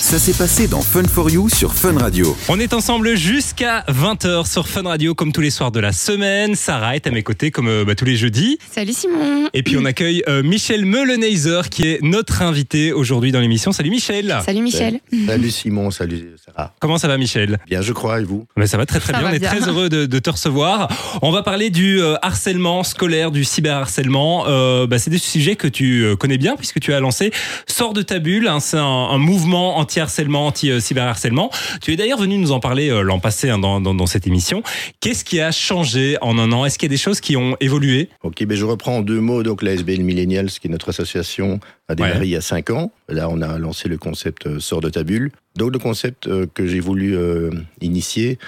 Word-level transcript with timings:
Ça 0.00 0.18
s'est 0.18 0.32
passé 0.32 0.66
dans 0.66 0.80
Fun 0.80 1.04
for 1.04 1.30
You 1.30 1.48
sur 1.50 1.72
Fun 1.74 1.96
Radio. 1.98 2.34
On 2.48 2.58
est 2.58 2.72
ensemble 2.72 3.16
jusqu'à 3.16 3.84
20h 3.88 4.50
sur 4.50 4.66
Fun 4.66 4.82
Radio, 4.82 5.14
comme 5.14 5.30
tous 5.30 5.42
les 5.42 5.50
soirs 5.50 5.70
de 5.70 5.78
la 5.78 5.92
semaine. 5.92 6.54
Sarah 6.56 6.96
est 6.96 7.06
à 7.06 7.10
mes 7.10 7.22
côtés, 7.22 7.50
comme 7.50 7.68
euh, 7.68 7.84
bah, 7.84 7.94
tous 7.94 8.06
les 8.06 8.16
jeudis. 8.16 8.58
Salut 8.72 8.92
Simon. 8.94 9.48
Et 9.52 9.62
puis 9.62 9.76
on 9.76 9.84
accueille 9.84 10.22
euh, 10.26 10.42
Michel 10.42 10.84
Meuleneiser, 10.86 11.60
qui 11.70 11.86
est 11.86 12.02
notre 12.02 12.42
invité 12.42 12.92
aujourd'hui 12.92 13.30
dans 13.30 13.40
l'émission. 13.40 13.72
Salut 13.72 13.90
Michel. 13.90 14.36
Salut 14.44 14.62
Michel. 14.62 15.00
Salut 15.26 15.50
Simon, 15.50 15.90
salut 15.90 16.30
Sarah. 16.44 16.74
Comment 16.80 16.98
ça 16.98 17.06
va 17.06 17.16
Michel? 17.18 17.58
Bien, 17.68 17.82
je 17.82 17.92
crois, 17.92 18.20
et 18.20 18.24
vous? 18.24 18.46
Bah, 18.56 18.66
Ça 18.66 18.78
va 18.78 18.86
très 18.86 18.98
très 19.00 19.12
Ça 19.12 19.18
bien, 19.20 19.28
on 19.28 19.32
est 19.32 19.38
bien. 19.38 19.50
très 19.50 19.68
heureux 19.68 19.88
de, 19.90 20.06
de 20.06 20.18
te 20.18 20.30
recevoir. 20.30 20.88
On 21.22 21.30
va 21.30 21.42
parler 21.42 21.70
du 21.70 22.00
euh, 22.00 22.16
harcèlement 22.22 22.82
scolaire, 22.84 23.30
du 23.30 23.44
cyberharcèlement. 23.44 24.44
Euh, 24.48 24.86
bah, 24.86 24.98
c'est 24.98 25.10
des 25.10 25.18
sujets 25.18 25.54
que 25.56 25.68
tu 25.68 26.04
connais 26.18 26.38
bien 26.38 26.56
puisque 26.56 26.80
tu 26.80 26.92
as 26.94 27.00
lancé 27.00 27.30
Sors 27.68 27.92
de 27.92 28.02
ta 28.02 28.18
bulle. 28.18 28.48
hein, 28.48 28.58
c'est 28.60 28.78
un, 28.78 28.82
un 28.82 29.18
mouvement 29.18 29.78
anti-harcèlement, 29.90 30.46
anti-cyberharcèlement. 30.46 31.50
Tu 31.80 31.92
es 31.92 31.96
d'ailleurs 31.96 32.20
venu 32.20 32.38
nous 32.38 32.52
en 32.52 32.60
parler 32.60 32.90
euh, 32.90 33.02
l'an 33.02 33.18
passé 33.18 33.50
hein, 33.50 33.58
dans, 33.58 33.80
dans, 33.80 33.92
dans 33.92 34.06
cette 34.06 34.26
émission. 34.26 34.62
Qu'est-ce 35.00 35.24
qui 35.24 35.40
a 35.40 35.50
changé 35.50 36.16
en 36.20 36.38
un 36.38 36.52
an? 36.52 36.64
Est-ce 36.64 36.78
qu'il 36.78 36.86
y 36.88 36.92
a 36.92 36.94
des 36.94 37.02
choses 37.02 37.20
qui 37.20 37.36
ont 37.36 37.56
évolué? 37.60 38.08
Ok, 38.22 38.44
ben 38.44 38.56
je 38.56 38.64
reprends 38.64 38.98
en 38.98 39.00
deux 39.00 39.20
mots. 39.20 39.42
Donc, 39.42 39.62
la 39.62 39.72
SBL 39.72 40.02
Millennials, 40.02 40.50
qui 40.50 40.68
est 40.68 40.70
notre 40.70 40.90
association, 40.90 41.58
a 41.88 41.96
démarré 41.96 42.20
Ouais. 42.20 42.26
il 42.26 42.30
y 42.30 42.36
a 42.36 42.40
cinq 42.40 42.70
ans. 42.70 42.92
Là, 43.08 43.28
on 43.28 43.40
a 43.42 43.58
lancé 43.58 43.88
le 43.88 43.98
concept 43.98 44.46
euh, 44.46 44.60
Sors 44.60 44.80
de 44.80 44.90
ta 44.90 45.02
bulle. 45.02 45.32
Donc, 45.56 45.72
le 45.72 45.80
concept 45.80 46.28
euh, 46.28 46.46
que 46.54 46.66
j'ai 46.66 46.80
voulu 46.80 47.16
euh, 47.16 47.50
initier, 47.80 48.38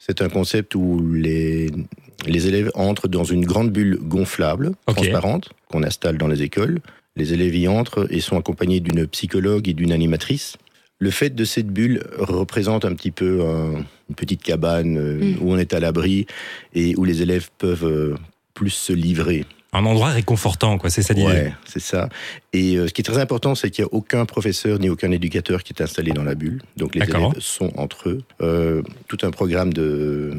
c'est 0.00 0.20
un 0.20 0.28
concept 0.28 0.74
où 0.74 1.00
les, 1.14 1.70
les 2.26 2.48
élèves 2.48 2.72
entrent 2.74 3.06
dans 3.06 3.24
une 3.24 3.44
grande 3.44 3.70
bulle 3.70 3.98
gonflable, 4.02 4.72
transparente, 4.86 5.50
qu'on 5.70 5.84
installe 5.84 6.18
dans 6.18 6.26
les 6.28 6.42
écoles. 6.42 6.80
Les 7.14 7.32
élèves 7.34 7.54
y 7.56 7.68
entrent 7.68 8.06
et 8.10 8.20
sont 8.20 8.36
accompagnés 8.38 8.80
d'une 8.80 9.06
psychologue 9.06 9.68
et 9.68 9.74
d'une 9.74 9.92
animatrice. 9.92 10.56
Le 11.00 11.10
fait 11.10 11.30
de 11.30 11.44
cette 11.44 11.68
bulle 11.68 12.02
représente 12.18 12.84
un 12.84 12.94
petit 12.94 13.10
peu 13.12 13.42
un- 13.44 13.84
une 14.08 14.14
petite 14.16 14.42
cabane 14.42 14.96
euh, 14.98 15.34
Mm. 15.34 15.36
où 15.40 15.52
on 15.52 15.58
est 15.58 15.72
à 15.74 15.80
l'abri 15.80 16.26
et 16.74 16.94
où 16.96 17.04
les 17.04 17.22
élèves 17.22 17.48
peuvent 17.58 17.84
euh, 17.86 18.16
plus 18.54 18.70
se 18.70 18.92
livrer. 18.92 19.44
Un 19.74 19.84
endroit 19.84 20.08
réconfortant, 20.08 20.78
quoi. 20.78 20.88
C'est 20.88 21.02
ça 21.02 21.12
l'idée. 21.12 21.26
Ouais, 21.26 21.52
c'est 21.66 21.78
ça. 21.78 22.08
Et 22.54 22.76
euh, 22.78 22.88
ce 22.88 22.92
qui 22.94 23.02
est 23.02 23.04
très 23.04 23.18
important, 23.20 23.54
c'est 23.54 23.70
qu'il 23.70 23.84
n'y 23.84 23.90
a 23.90 23.94
aucun 23.94 24.24
professeur 24.24 24.78
ni 24.80 24.88
aucun 24.88 25.10
éducateur 25.12 25.62
qui 25.62 25.74
est 25.74 25.82
installé 25.82 26.12
dans 26.12 26.24
la 26.24 26.34
bulle. 26.34 26.62
Donc 26.78 26.94
les 26.94 27.02
élèves 27.02 27.38
sont 27.38 27.70
entre 27.76 28.08
eux. 28.08 28.22
Euh, 28.40 28.82
tout 29.08 29.18
un 29.22 29.30
programme 29.30 29.72
de, 29.74 30.32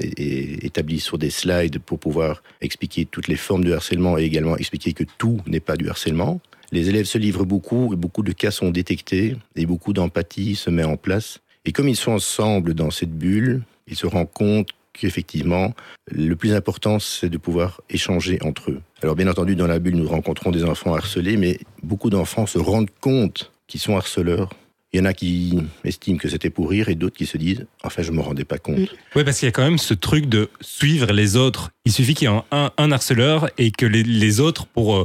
est, 0.00 0.18
est 0.18 0.64
établi 0.64 0.98
sur 0.98 1.18
des 1.18 1.28
slides 1.30 1.78
pour 1.78 1.98
pouvoir 1.98 2.42
expliquer 2.62 3.04
toutes 3.04 3.28
les 3.28 3.36
formes 3.36 3.64
de 3.64 3.72
harcèlement 3.74 4.16
et 4.16 4.22
également 4.24 4.56
expliquer 4.56 4.94
que 4.94 5.04
tout 5.18 5.40
n'est 5.46 5.60
pas 5.60 5.76
du 5.76 5.88
harcèlement. 5.90 6.40
Les 6.72 6.88
élèves 6.88 7.06
se 7.06 7.18
livrent 7.18 7.44
beaucoup, 7.44 7.92
et 7.92 7.96
beaucoup 7.96 8.22
de 8.22 8.32
cas 8.32 8.50
sont 8.50 8.70
détectés 8.70 9.36
et 9.56 9.66
beaucoup 9.66 9.92
d'empathie 9.92 10.54
se 10.54 10.70
met 10.70 10.84
en 10.84 10.96
place. 10.96 11.40
Et 11.64 11.72
comme 11.72 11.88
ils 11.88 11.96
sont 11.96 12.12
ensemble 12.12 12.74
dans 12.74 12.90
cette 12.90 13.16
bulle, 13.16 13.62
ils 13.88 13.96
se 13.96 14.06
rendent 14.06 14.32
compte 14.32 14.68
qu'effectivement, 14.92 15.74
le 16.10 16.34
plus 16.36 16.54
important, 16.54 16.98
c'est 16.98 17.28
de 17.28 17.38
pouvoir 17.38 17.80
échanger 17.90 18.38
entre 18.42 18.70
eux. 18.70 18.80
Alors 19.02 19.16
bien 19.16 19.28
entendu, 19.28 19.56
dans 19.56 19.66
la 19.66 19.78
bulle, 19.78 19.96
nous 19.96 20.08
rencontrons 20.08 20.50
des 20.50 20.64
enfants 20.64 20.94
harcelés, 20.94 21.36
mais 21.36 21.58
beaucoup 21.82 22.10
d'enfants 22.10 22.46
se 22.46 22.58
rendent 22.58 22.90
compte 23.00 23.50
qu'ils 23.66 23.80
sont 23.80 23.96
harceleurs. 23.96 24.50
Il 24.92 24.98
y 24.98 25.00
en 25.00 25.06
a 25.06 25.12
qui 25.12 25.58
estiment 25.82 26.18
que 26.18 26.28
c'était 26.28 26.50
pour 26.50 26.70
rire 26.70 26.88
et 26.88 26.94
d'autres 26.94 27.16
qui 27.16 27.26
se 27.26 27.36
disent 27.36 27.66
«enfin, 27.82 28.02
je 28.02 28.12
ne 28.12 28.16
me 28.16 28.22
rendais 28.22 28.44
pas 28.44 28.58
compte 28.58 28.78
Mm. 28.78 28.86
Oui, 29.16 29.24
parce 29.24 29.40
qu'il 29.40 29.46
y 29.46 29.48
a 29.48 29.52
quand 29.52 29.64
même 29.64 29.78
ce 29.78 29.94
truc 29.94 30.26
de 30.26 30.48
suivre 30.60 31.12
les 31.12 31.36
autres. 31.36 31.70
Il 31.84 31.92
suffit 31.92 32.14
qu'il 32.14 32.28
y 32.28 32.32
ait 32.32 32.40
un, 32.52 32.92
harceleur 32.92 33.50
et 33.58 33.72
que 33.72 33.86
les, 33.86 34.04
les 34.04 34.38
autres, 34.38 34.66
pour, 34.66 34.94
euh, 34.94 35.04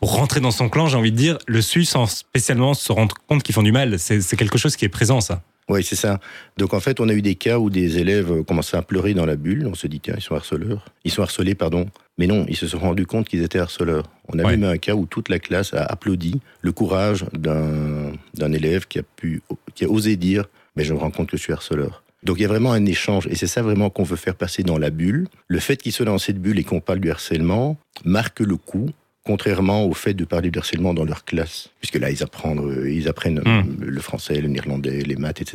pour 0.00 0.14
rentrer 0.16 0.40
dans 0.40 0.50
son 0.50 0.68
clan, 0.68 0.86
j'ai 0.88 0.96
envie 0.96 1.12
de 1.12 1.16
dire, 1.16 1.38
le 1.46 1.60
suivent 1.62 1.86
sans 1.86 2.06
spécialement 2.06 2.74
se 2.74 2.90
rendre 2.92 3.14
compte 3.28 3.42
qu'ils 3.42 3.54
font 3.54 3.62
du 3.62 3.72
mal. 3.72 3.98
C'est 3.98 4.36
quelque 4.36 4.58
chose 4.58 4.76
qui 4.76 4.84
est 4.84 4.88
présent, 4.90 5.20
ça. 5.20 5.42
Oui, 5.68 5.84
c'est 5.84 5.94
ça. 5.94 6.18
Donc 6.56 6.74
en 6.74 6.80
fait, 6.80 6.98
on 6.98 7.08
a 7.08 7.12
eu 7.12 7.22
des 7.22 7.36
cas 7.36 7.58
où 7.60 7.70
des 7.70 7.98
élèves 7.98 8.32
euh, 8.32 8.42
commençaient 8.42 8.76
à 8.76 8.82
pleurer 8.82 9.14
dans 9.14 9.24
la 9.24 9.36
bulle. 9.36 9.68
On 9.70 9.74
se 9.74 9.86
dit, 9.86 10.00
tiens, 10.00 10.14
ils 10.16 10.22
sont 10.22 10.34
harceleurs. 10.34 10.84
Ils 11.04 11.12
sont 11.12 11.22
harcelés, 11.22 11.54
pardon. 11.54 11.86
Mais 12.18 12.26
non, 12.26 12.44
ils 12.48 12.56
se 12.56 12.66
sont 12.66 12.80
rendus 12.80 13.06
compte 13.06 13.28
qu'ils 13.28 13.44
étaient 13.44 13.60
harceleurs. 13.60 14.02
On 14.26 14.38
a 14.40 14.44
Ouais. 14.44 14.56
même 14.56 14.68
un 14.68 14.78
cas 14.78 14.94
où 14.94 15.06
toute 15.06 15.28
la 15.28 15.38
classe 15.38 15.72
a 15.72 15.84
applaudi 15.84 16.40
le 16.60 16.72
courage 16.72 17.24
d'un 17.32 18.12
d'un 18.34 18.52
élève 18.52 18.88
qui 18.88 18.98
a, 18.98 19.02
pu, 19.04 19.42
qui 19.76 19.84
a 19.84 19.88
osé 19.88 20.16
dire, 20.16 20.46
mais 20.74 20.82
je 20.82 20.92
me 20.92 20.98
rends 20.98 21.12
compte 21.12 21.30
que 21.30 21.36
je 21.36 21.42
suis 21.42 21.52
harceleur. 21.52 22.02
Donc 22.24 22.38
il 22.38 22.42
y 22.42 22.44
a 22.44 22.48
vraiment 22.48 22.72
un 22.72 22.84
échange, 22.86 23.28
et 23.28 23.34
c'est 23.36 23.46
ça 23.46 23.62
vraiment 23.62 23.90
qu'on 23.90 24.02
veut 24.02 24.16
faire 24.16 24.34
passer 24.34 24.62
dans 24.64 24.76
la 24.76 24.90
bulle. 24.90 25.28
Le 25.46 25.58
fait 25.60 25.76
qu'ils 25.76 25.92
soient 25.92 26.04
dans 26.06 26.18
cette 26.18 26.38
bulle 26.42 26.58
et 26.58 26.64
qu'on 26.64 26.80
parle 26.80 26.98
du 26.98 27.10
harcèlement 27.10 27.78
marque 28.04 28.40
le 28.40 28.56
coup, 28.56 28.90
contrairement 29.30 29.84
au 29.84 29.94
fait 29.94 30.12
de 30.14 30.24
parler 30.24 30.50
du 30.50 30.58
harcèlement 30.58 30.92
dans 30.92 31.04
leur 31.04 31.24
classe. 31.24 31.70
Puisque 31.80 31.98
là, 32.02 32.10
ils 32.10 32.22
apprennent, 32.22 32.58
euh, 32.58 32.90
ils 32.90 33.06
apprennent 33.08 33.38
euh, 33.46 33.62
Mm. 33.62 33.76
le 33.96 34.00
français, 34.00 34.40
le 34.40 34.48
néerlandais, 34.48 35.00
les 35.10 35.16
maths, 35.16 35.40
etc. 35.40 35.54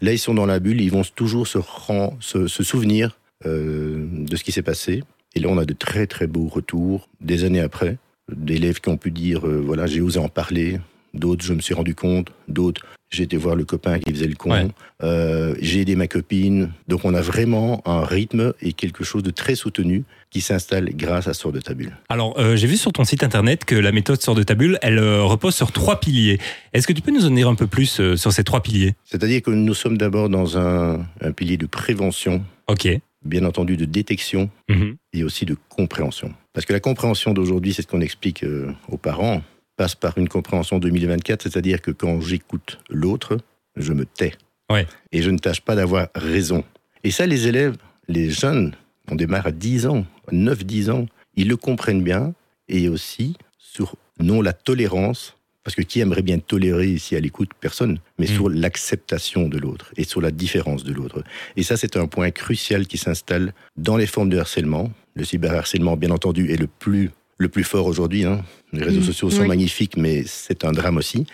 Là, 0.00 0.12
ils 0.12 0.18
sont 0.18 0.32
dans 0.40 0.46
la 0.46 0.58
bulle, 0.60 0.80
ils 0.80 0.90
vont 0.90 1.02
toujours 1.14 1.46
se, 1.46 1.58
ren- 1.58 2.16
se, 2.20 2.46
se 2.46 2.62
souvenir 2.62 3.18
euh, 3.44 4.06
de 4.30 4.34
ce 4.36 4.42
qui 4.44 4.52
s'est 4.52 4.62
passé. 4.72 5.02
Et 5.34 5.40
là, 5.40 5.48
on 5.50 5.58
a 5.58 5.64
de 5.66 5.74
très 5.74 6.06
très 6.06 6.26
beaux 6.26 6.48
retours, 6.48 7.08
des 7.20 7.44
années 7.44 7.60
après, 7.60 7.96
d'élèves 8.34 8.80
qui 8.80 8.88
ont 8.88 8.96
pu 8.96 9.10
dire, 9.10 9.46
euh, 9.46 9.60
voilà, 9.64 9.86
j'ai 9.86 10.00
osé 10.00 10.18
en 10.18 10.28
parler. 10.28 10.78
D'autres, 11.14 11.44
je 11.44 11.52
me 11.52 11.60
suis 11.60 11.74
rendu 11.74 11.94
compte. 11.94 12.32
D'autres, 12.48 12.82
j'ai 13.10 13.24
été 13.24 13.36
voir 13.36 13.54
le 13.56 13.64
copain 13.64 13.98
qui 13.98 14.10
faisait 14.10 14.26
le 14.26 14.34
con. 14.34 14.50
Ouais. 14.50 14.68
Euh, 15.02 15.54
j'ai 15.60 15.80
aidé 15.82 15.94
ma 15.96 16.08
copine. 16.08 16.70
Donc, 16.88 17.04
on 17.04 17.12
a 17.12 17.20
vraiment 17.20 17.82
un 17.86 18.02
rythme 18.04 18.54
et 18.62 18.72
quelque 18.72 19.04
chose 19.04 19.22
de 19.22 19.30
très 19.30 19.54
soutenu 19.54 20.04
qui 20.30 20.40
s'installe 20.40 20.88
grâce 20.94 21.28
à 21.28 21.34
Sort 21.34 21.52
de 21.52 21.60
ta 21.60 21.74
bulle. 21.74 21.92
Alors, 22.08 22.38
euh, 22.38 22.56
j'ai 22.56 22.66
vu 22.66 22.78
sur 22.78 22.90
ton 22.92 23.04
site 23.04 23.22
internet 23.22 23.66
que 23.66 23.74
la 23.74 23.92
méthode 23.92 24.22
sort 24.22 24.34
de 24.34 24.42
ta 24.42 24.54
bulle, 24.54 24.78
elle 24.80 24.98
euh, 24.98 25.22
repose 25.22 25.54
sur 25.54 25.72
trois 25.72 26.00
piliers. 26.00 26.38
Est-ce 26.72 26.86
que 26.86 26.94
tu 26.94 27.02
peux 27.02 27.10
nous 27.12 27.26
en 27.26 27.30
dire 27.30 27.48
un 27.50 27.54
peu 27.54 27.66
plus 27.66 28.00
sur 28.16 28.32
ces 28.32 28.44
trois 28.44 28.62
piliers? 28.62 28.94
C'est-à-dire 29.04 29.42
que 29.42 29.50
nous 29.50 29.74
sommes 29.74 29.98
d'abord 29.98 30.30
dans 30.30 30.56
un, 30.56 31.04
un 31.20 31.32
pilier 31.32 31.58
de 31.58 31.66
prévention, 31.66 32.42
Ok. 32.68 32.88
bien 33.26 33.44
entendu 33.44 33.76
de 33.76 33.84
détection 33.84 34.48
Mhm. 34.70 34.96
et 35.12 35.22
aussi 35.22 35.44
de 35.44 35.56
compréhension. 35.68 36.32
Parce 36.54 36.64
que 36.64 36.72
la 36.72 36.80
compréhension 36.80 37.34
d'aujourd'hui, 37.34 37.74
c'est 37.74 37.82
ce 37.82 37.86
qu'on 37.86 38.00
explique 38.00 38.42
aux 38.88 38.96
parents, 38.96 39.42
passe 39.76 39.94
par 39.94 40.18
une 40.18 40.28
compréhension 40.28 40.78
2024, 40.78 41.42
c'est-à-dire 41.42 41.80
que 41.80 41.90
quand 41.90 42.20
j'écoute 42.20 42.78
l'autre, 42.90 43.38
je 43.76 43.92
me 43.92 44.04
tais. 44.04 44.34
Ouais. 44.70 44.86
Et 45.12 45.22
je 45.22 45.30
ne 45.30 45.38
tâche 45.38 45.60
pas 45.60 45.74
d'avoir 45.74 46.08
raison. 46.14 46.64
Et 47.04 47.10
ça, 47.10 47.26
les 47.26 47.46
élèves, 47.48 47.76
les 48.08 48.30
jeunes, 48.30 48.74
on 49.10 49.14
démarre 49.16 49.46
à 49.46 49.52
10 49.52 49.86
ans, 49.86 50.06
9-10 50.30 50.90
ans, 50.90 51.06
ils 51.34 51.48
le 51.48 51.56
comprennent 51.56 52.02
bien, 52.02 52.34
et 52.68 52.88
aussi 52.88 53.36
sur, 53.58 53.96
non, 54.20 54.40
la 54.42 54.52
tolérance, 54.52 55.36
parce 55.64 55.74
que 55.74 55.82
qui 55.82 56.00
aimerait 56.00 56.22
bien 56.22 56.38
tolérer 56.38 56.88
ici 56.88 57.16
à 57.16 57.20
l'écoute? 57.20 57.50
Personne, 57.60 57.98
mais 58.18 58.26
Mm. 58.26 58.34
sur 58.34 58.48
l'acceptation 58.48 59.48
de 59.48 59.58
l'autre 59.58 59.92
et 59.96 60.04
sur 60.04 60.20
la 60.20 60.30
différence 60.30 60.84
de 60.84 60.92
l'autre. 60.92 61.22
Et 61.56 61.62
ça, 61.62 61.76
c'est 61.76 61.96
un 61.96 62.06
point 62.06 62.30
crucial 62.30 62.86
qui 62.86 62.98
s'installe 62.98 63.54
dans 63.76 63.96
les 63.96 64.06
formes 64.06 64.28
de 64.30 64.38
harcèlement. 64.38 64.90
Le 65.14 65.24
cyberharcèlement, 65.24 65.96
bien 65.96 66.10
entendu, 66.10 66.50
est 66.50 66.56
le 66.56 66.66
plus, 66.66 67.10
le 67.42 67.48
plus 67.48 67.64
fort 67.64 67.86
aujourd'hui. 67.86 68.24
hein. 68.24 68.42
Les 68.72 68.82
réseaux 68.82 69.00
Mm, 69.00 69.04
sociaux 69.04 69.30
sont 69.30 69.42
oui. 69.42 69.48
magnifiques, 69.48 69.96
mais 69.98 70.24
c'est 70.26 70.64
un 70.64 70.72
drame 70.72 70.96
aussi. 70.96 71.26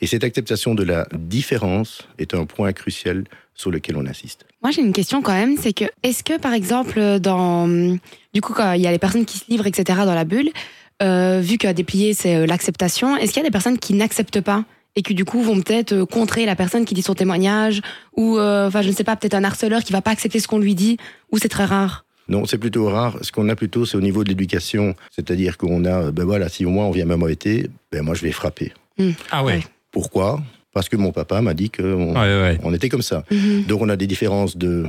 Et 0.00 0.06
cette 0.06 0.24
acceptation 0.24 0.74
de 0.74 0.84
la 0.84 1.06
différence 1.18 2.08
est 2.18 2.32
un 2.34 2.46
point 2.46 2.72
crucial 2.72 3.24
sur 3.54 3.70
lequel 3.70 3.96
on 3.96 4.06
insiste. 4.06 4.46
Moi 4.62 4.70
j'ai 4.70 4.80
une 4.82 4.92
question 4.92 5.20
quand 5.20 5.32
même, 5.34 5.56
c'est 5.58 5.72
que 5.72 5.84
est-ce 6.02 6.22
que 6.24 6.38
par 6.38 6.54
exemple 6.54 7.18
dans 7.20 7.68
du 8.32 8.40
coup 8.40 8.52
quand 8.54 8.72
il 8.72 8.80
y 8.82 8.86
a 8.86 8.92
les 8.92 8.98
personnes 8.98 9.24
qui 9.26 9.38
se 9.38 9.44
livrent 9.48 9.66
etc 9.66 10.00
dans 10.06 10.14
la 10.14 10.24
bulle, 10.24 10.50
euh, 11.02 11.40
vu 11.42 11.58
que 11.58 11.70
des 11.72 11.84
piliers 11.84 12.14
c'est 12.14 12.36
euh, 12.36 12.46
l'acceptation, 12.46 13.16
est-ce 13.16 13.32
qu'il 13.32 13.42
y 13.42 13.44
a 13.46 13.48
des 13.48 13.52
personnes 13.52 13.78
qui 13.78 13.94
n'acceptent 13.94 14.40
pas 14.40 14.64
et 14.96 15.02
qui 15.02 15.14
du 15.14 15.24
coup 15.24 15.42
vont 15.42 15.60
peut-être 15.60 15.92
euh, 15.92 16.06
contrer 16.06 16.46
la 16.46 16.56
personne 16.56 16.84
qui 16.84 16.94
dit 16.94 17.02
son 17.02 17.14
témoignage 17.14 17.82
ou 18.16 18.38
euh, 18.38 18.68
enfin 18.68 18.82
je 18.82 18.88
ne 18.88 18.94
sais 18.94 19.04
pas 19.04 19.16
peut-être 19.16 19.34
un 19.34 19.44
harceleur 19.44 19.82
qui 19.84 19.92
va 19.92 20.00
pas 20.02 20.10
accepter 20.12 20.38
ce 20.40 20.46
qu'on 20.48 20.58
lui 20.58 20.74
dit 20.74 20.96
ou 21.32 21.38
c'est 21.38 21.48
très 21.48 21.64
rare? 21.66 22.04
Non, 22.28 22.44
c'est 22.46 22.58
plutôt 22.58 22.86
rare. 22.88 23.16
Ce 23.22 23.32
qu'on 23.32 23.48
a 23.48 23.56
plutôt, 23.56 23.86
c'est 23.86 23.96
au 23.96 24.00
niveau 24.02 24.22
de 24.24 24.28
l'éducation. 24.28 24.94
C'est-à-dire 25.10 25.56
qu'on 25.56 25.84
a, 25.84 26.10
ben 26.10 26.24
voilà, 26.24 26.48
si 26.48 26.64
moi 26.66 26.84
on 26.84 26.90
vient 26.90 27.06
m'embêter, 27.06 27.70
ben 27.90 28.02
moi 28.02 28.14
je 28.14 28.22
vais 28.22 28.32
frapper. 28.32 28.72
Ah 29.30 29.44
ouais. 29.44 29.60
Pourquoi? 29.92 30.42
Parce 30.72 30.88
que 30.88 30.96
mon 30.96 31.12
papa 31.12 31.40
m'a 31.40 31.54
dit 31.54 31.70
qu'on 31.70 32.12
Ouais, 32.14 32.40
ouais. 32.42 32.58
on 32.62 32.74
était 32.74 32.88
comme 32.88 33.02
ça. 33.02 33.24
Mhm. 33.30 33.64
Donc 33.64 33.80
on 33.80 33.88
a 33.88 33.96
des 33.96 34.06
différences 34.06 34.56
de, 34.56 34.86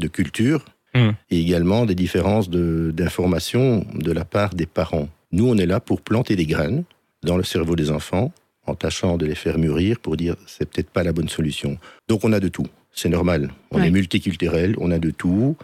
de 0.00 0.08
culture 0.08 0.64
Mm. 0.94 1.12
et 1.30 1.40
également 1.40 1.86
des 1.86 1.94
différences 1.94 2.50
de- 2.50 2.90
d'information 2.94 3.86
de, 3.94 4.12
la 4.12 4.26
part 4.26 4.54
des 4.54 4.66
parents. 4.66 5.08
Nous, 5.32 5.48
on 5.48 5.56
est 5.56 5.64
là 5.64 5.80
pour 5.80 6.02
planter 6.02 6.36
des 6.36 6.44
graines 6.44 6.84
dans 7.22 7.38
le 7.38 7.44
cerveau 7.44 7.76
des 7.76 7.90
enfants 7.90 8.30
en 8.66 8.74
tâchant 8.74 9.16
de 9.16 9.24
les 9.24 9.34
faire 9.34 9.56
mûrir 9.56 9.98
pour 10.00 10.18
dire 10.18 10.36
c'est 10.46 10.68
peut-être 10.68 10.90
pas 10.90 11.02
la 11.02 11.14
bonne 11.14 11.30
solution. 11.30 11.78
Donc 12.08 12.24
on 12.24 12.32
a 12.34 12.40
de 12.40 12.48
tout. 12.48 12.66
C'est 12.92 13.08
normal. 13.08 13.50
On 13.70 13.80
Ouais. 13.80 13.86
est 13.86 13.90
multiculturel, 13.90 14.74
on 14.78 14.90
a 14.90 14.98
de 14.98 15.10
tout. 15.10 15.56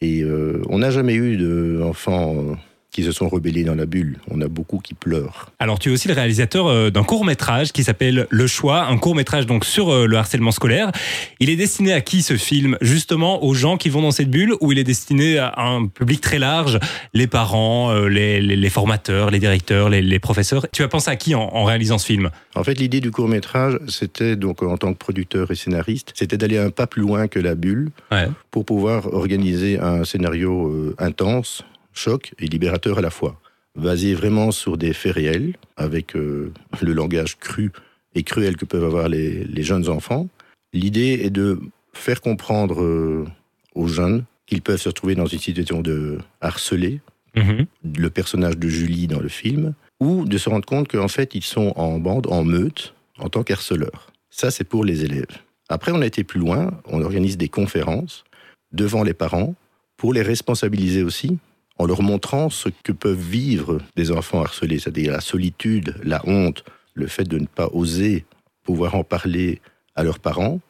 Et 0.00 0.22
euh, 0.22 0.62
on 0.68 0.78
n'a 0.78 0.90
jamais 0.90 1.14
eu 1.14 1.36
d'enfants 1.36 2.34
euh, 2.36 2.54
qui 2.96 3.04
se 3.04 3.12
sont 3.12 3.28
rebellés 3.28 3.62
dans 3.62 3.74
la 3.74 3.84
bulle. 3.84 4.16
On 4.30 4.40
a 4.40 4.48
beaucoup 4.48 4.78
qui 4.78 4.94
pleurent. 4.94 5.50
Alors 5.58 5.78
tu 5.78 5.90
es 5.90 5.92
aussi 5.92 6.08
le 6.08 6.14
réalisateur 6.14 6.66
euh, 6.66 6.88
d'un 6.88 7.04
court 7.04 7.26
métrage 7.26 7.70
qui 7.72 7.84
s'appelle 7.84 8.26
Le 8.30 8.46
Choix, 8.46 8.86
un 8.86 8.96
court 8.96 9.14
métrage 9.14 9.44
donc 9.44 9.66
sur 9.66 9.90
euh, 9.90 10.06
le 10.06 10.16
harcèlement 10.16 10.50
scolaire. 10.50 10.92
Il 11.38 11.50
est 11.50 11.56
destiné 11.56 11.92
à 11.92 12.00
qui 12.00 12.22
ce 12.22 12.38
film? 12.38 12.78
Justement 12.80 13.44
aux 13.44 13.52
gens 13.52 13.76
qui 13.76 13.90
vont 13.90 14.00
dans 14.00 14.12
cette 14.12 14.30
bulle 14.30 14.54
ou 14.62 14.72
il 14.72 14.78
est 14.78 14.84
destiné 14.84 15.36
à 15.36 15.60
un 15.60 15.88
public 15.88 16.22
très 16.22 16.38
large, 16.38 16.78
les 17.12 17.26
parents, 17.26 17.90
euh, 17.90 18.08
les, 18.08 18.40
les, 18.40 18.56
les 18.56 18.70
formateurs, 18.70 19.30
les 19.30 19.40
directeurs, 19.40 19.90
les, 19.90 20.00
les, 20.00 20.18
professeurs? 20.18 20.66
Tu 20.72 20.82
as 20.82 20.88
pensé 20.88 21.10
à 21.10 21.16
qui 21.16 21.34
en, 21.34 21.42
en 21.42 21.64
réalisant 21.64 21.98
ce 21.98 22.06
film? 22.06 22.30
En 22.54 22.64
fait, 22.64 22.78
l'idée 22.78 23.00
du 23.00 23.10
court 23.10 23.28
métrage, 23.28 23.78
c'était 23.88 24.36
donc 24.36 24.62
en 24.62 24.78
tant 24.78 24.94
que 24.94 24.98
producteur 24.98 25.50
et 25.50 25.54
scénariste, 25.54 26.14
c'était 26.14 26.38
d'aller 26.38 26.56
un 26.56 26.70
pas 26.70 26.86
plus 26.86 27.02
loin 27.02 27.28
que 27.28 27.40
la 27.40 27.56
bulle 27.56 27.90
ouais. 28.10 28.28
pour 28.50 28.64
pouvoir 28.64 29.12
organiser 29.12 29.78
un 29.78 30.04
scénario 30.04 30.94
intense 30.96 31.62
choc 31.96 32.34
et 32.38 32.46
libérateur 32.46 32.98
à 32.98 33.00
la 33.00 33.10
fois, 33.10 33.40
basé 33.74 34.14
vraiment 34.14 34.50
sur 34.50 34.76
des 34.76 34.92
faits 34.92 35.14
réels, 35.14 35.56
avec 35.76 36.16
euh, 36.16 36.52
le 36.80 36.92
langage 36.92 37.38
cru 37.38 37.72
et 38.14 38.22
cruel 38.22 38.56
que 38.56 38.64
peuvent 38.64 38.84
avoir 38.84 39.08
les, 39.08 39.44
les 39.44 39.62
jeunes 39.62 39.88
enfants. 39.88 40.28
L'idée 40.72 41.20
est 41.22 41.30
de 41.30 41.60
faire 41.92 42.20
comprendre 42.20 42.82
euh, 42.82 43.26
aux 43.74 43.88
jeunes 43.88 44.24
qu'ils 44.46 44.62
peuvent 44.62 44.80
se 44.80 44.88
retrouver 44.88 45.14
dans 45.14 45.26
une 45.26 45.38
situation 45.38 45.80
de 45.82 46.18
harceler, 46.40 47.00
mmh. 47.34 47.62
le 47.96 48.10
personnage 48.10 48.56
de 48.56 48.68
Julie 48.68 49.06
dans 49.06 49.20
le 49.20 49.28
film, 49.28 49.74
ou 50.00 50.24
de 50.24 50.38
se 50.38 50.48
rendre 50.48 50.66
compte 50.66 50.88
qu'en 50.88 51.08
fait 51.08 51.34
ils 51.34 51.44
sont 51.44 51.72
en 51.76 51.98
bande, 51.98 52.26
en 52.28 52.44
meute, 52.44 52.94
en 53.18 53.28
tant 53.28 53.42
qu'harceleurs. 53.42 54.12
Ça 54.30 54.50
c'est 54.50 54.64
pour 54.64 54.84
les 54.84 55.04
élèves. 55.04 55.38
Après 55.68 55.92
on 55.92 56.00
a 56.00 56.06
été 56.06 56.22
plus 56.22 56.40
loin, 56.40 56.70
on 56.86 57.02
organise 57.02 57.36
des 57.36 57.48
conférences 57.48 58.24
devant 58.72 59.02
les 59.02 59.14
parents 59.14 59.54
pour 59.96 60.12
les 60.12 60.22
responsabiliser 60.22 61.02
aussi 61.02 61.38
en 61.78 61.86
leur 61.86 62.02
montrant 62.02 62.48
ce 62.50 62.68
que 62.82 62.92
peuvent 62.92 63.20
vivre 63.20 63.80
des 63.96 64.10
enfants 64.10 64.40
harcelés, 64.42 64.78
c'est-à-dire 64.78 65.12
la 65.12 65.20
solitude, 65.20 65.94
la 66.02 66.20
honte, 66.26 66.64
le 66.94 67.06
fait 67.06 67.24
de 67.24 67.38
ne 67.38 67.46
pas 67.46 67.68
oser 67.72 68.24
pouvoir 68.62 68.94
en 68.94 69.04
parler 69.04 69.60
à 69.94 70.02
leurs 70.02 70.18
parents, 70.18 70.60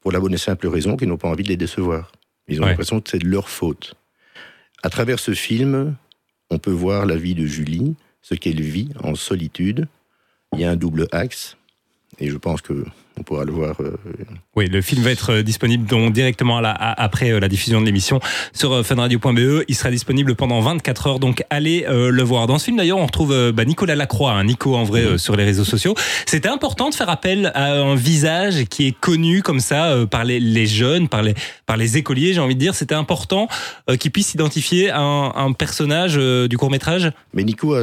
pour 0.00 0.12
la 0.12 0.20
bonne 0.20 0.34
et 0.34 0.38
simple 0.38 0.68
raison 0.68 0.96
qu'ils 0.96 1.08
n'ont 1.08 1.16
pas 1.16 1.28
envie 1.28 1.42
de 1.44 1.48
les 1.48 1.56
décevoir. 1.56 2.12
Ils 2.48 2.60
ont 2.60 2.64
Ouais. 2.64 2.70
l'impression 2.70 3.00
que 3.00 3.10
c'est 3.10 3.18
de 3.18 3.26
leur 3.28 3.48
faute. 3.48 3.94
À 4.82 4.90
travers 4.90 5.18
ce 5.18 5.32
film, 5.34 5.96
on 6.50 6.58
peut 6.58 6.70
voir 6.70 7.06
la 7.06 7.16
vie 7.16 7.34
de 7.34 7.44
Julie, 7.46 7.96
ce 8.22 8.34
qu'elle 8.34 8.60
vit 8.60 8.90
en 9.02 9.14
solitude. 9.14 9.88
Il 10.54 10.60
y 10.60 10.64
a 10.64 10.70
un 10.70 10.76
double 10.76 11.08
axe, 11.12 11.56
et 12.18 12.28
je 12.30 12.36
pense 12.36 12.62
que 12.62 12.84
on 13.18 13.22
pourra 13.22 13.44
le 13.44 13.52
voir 13.52 13.76
euh, 13.80 13.96
Oui, 14.56 14.66
le 14.68 14.80
film 14.82 15.02
va 15.02 15.10
être 15.10 15.32
euh, 15.32 15.42
disponible 15.42 15.86
donc 15.86 16.12
directement 16.12 16.58
à 16.58 16.60
la- 16.60 16.70
à- 16.72 17.02
après 17.02 17.30
euh, 17.30 17.40
la 17.40 17.48
diffusion 17.48 17.80
de 17.80 17.86
l'émission 17.86 18.20
sur 18.52 18.84
funradio.be. 18.84 19.64
Il 19.68 19.74
sera 19.74 19.90
disponible 19.90 20.34
pendant 20.34 20.60
24 20.60 21.06
heures, 21.06 21.18
donc 21.18 21.42
allez 21.50 21.84
euh, 21.88 22.10
le 22.10 22.22
voir. 22.22 22.46
Dans 22.46 22.58
ce 22.58 22.64
film 22.66 22.76
d'ailleurs, 22.76 22.98
on 22.98 23.06
retrouve 23.06 23.52
bah, 23.52 23.64
Nicolas 23.64 23.94
Lacroix, 23.94 24.32
hein, 24.32 24.44
Nico 24.44 24.74
en 24.76 24.84
vrai 24.84 25.02
euh, 25.02 25.18
sur 25.18 25.36
les 25.36 25.44
réseaux 25.44 25.64
sociaux. 25.64 25.94
C'était 26.26 26.48
important 26.48 26.90
de 26.90 26.94
faire 26.94 27.08
appel 27.08 27.50
à 27.54 27.72
un 27.74 27.94
visage 27.94 28.64
qui 28.66 28.88
est 28.88 28.98
connu 28.98 29.42
comme 29.42 29.60
ça 29.60 29.86
euh, 29.86 30.06
par 30.06 30.24
les, 30.24 30.38
les 30.40 30.66
jeunes, 30.66 31.08
par 31.08 31.22
les, 31.22 31.34
par 31.64 31.76
les 31.76 31.96
écoliers, 31.96 32.34
j'ai 32.34 32.40
envie 32.40 32.54
de 32.54 32.60
dire. 32.60 32.74
C'était 32.74 32.94
important 32.94 33.48
qu'ils 33.98 34.10
puissent 34.10 34.34
identifier 34.34 34.90
un, 34.90 35.32
un 35.34 35.52
personnage 35.52 36.16
du 36.16 36.58
court 36.58 36.70
métrage. 36.70 37.10
Mais 37.34 37.44
Nico, 37.44 37.74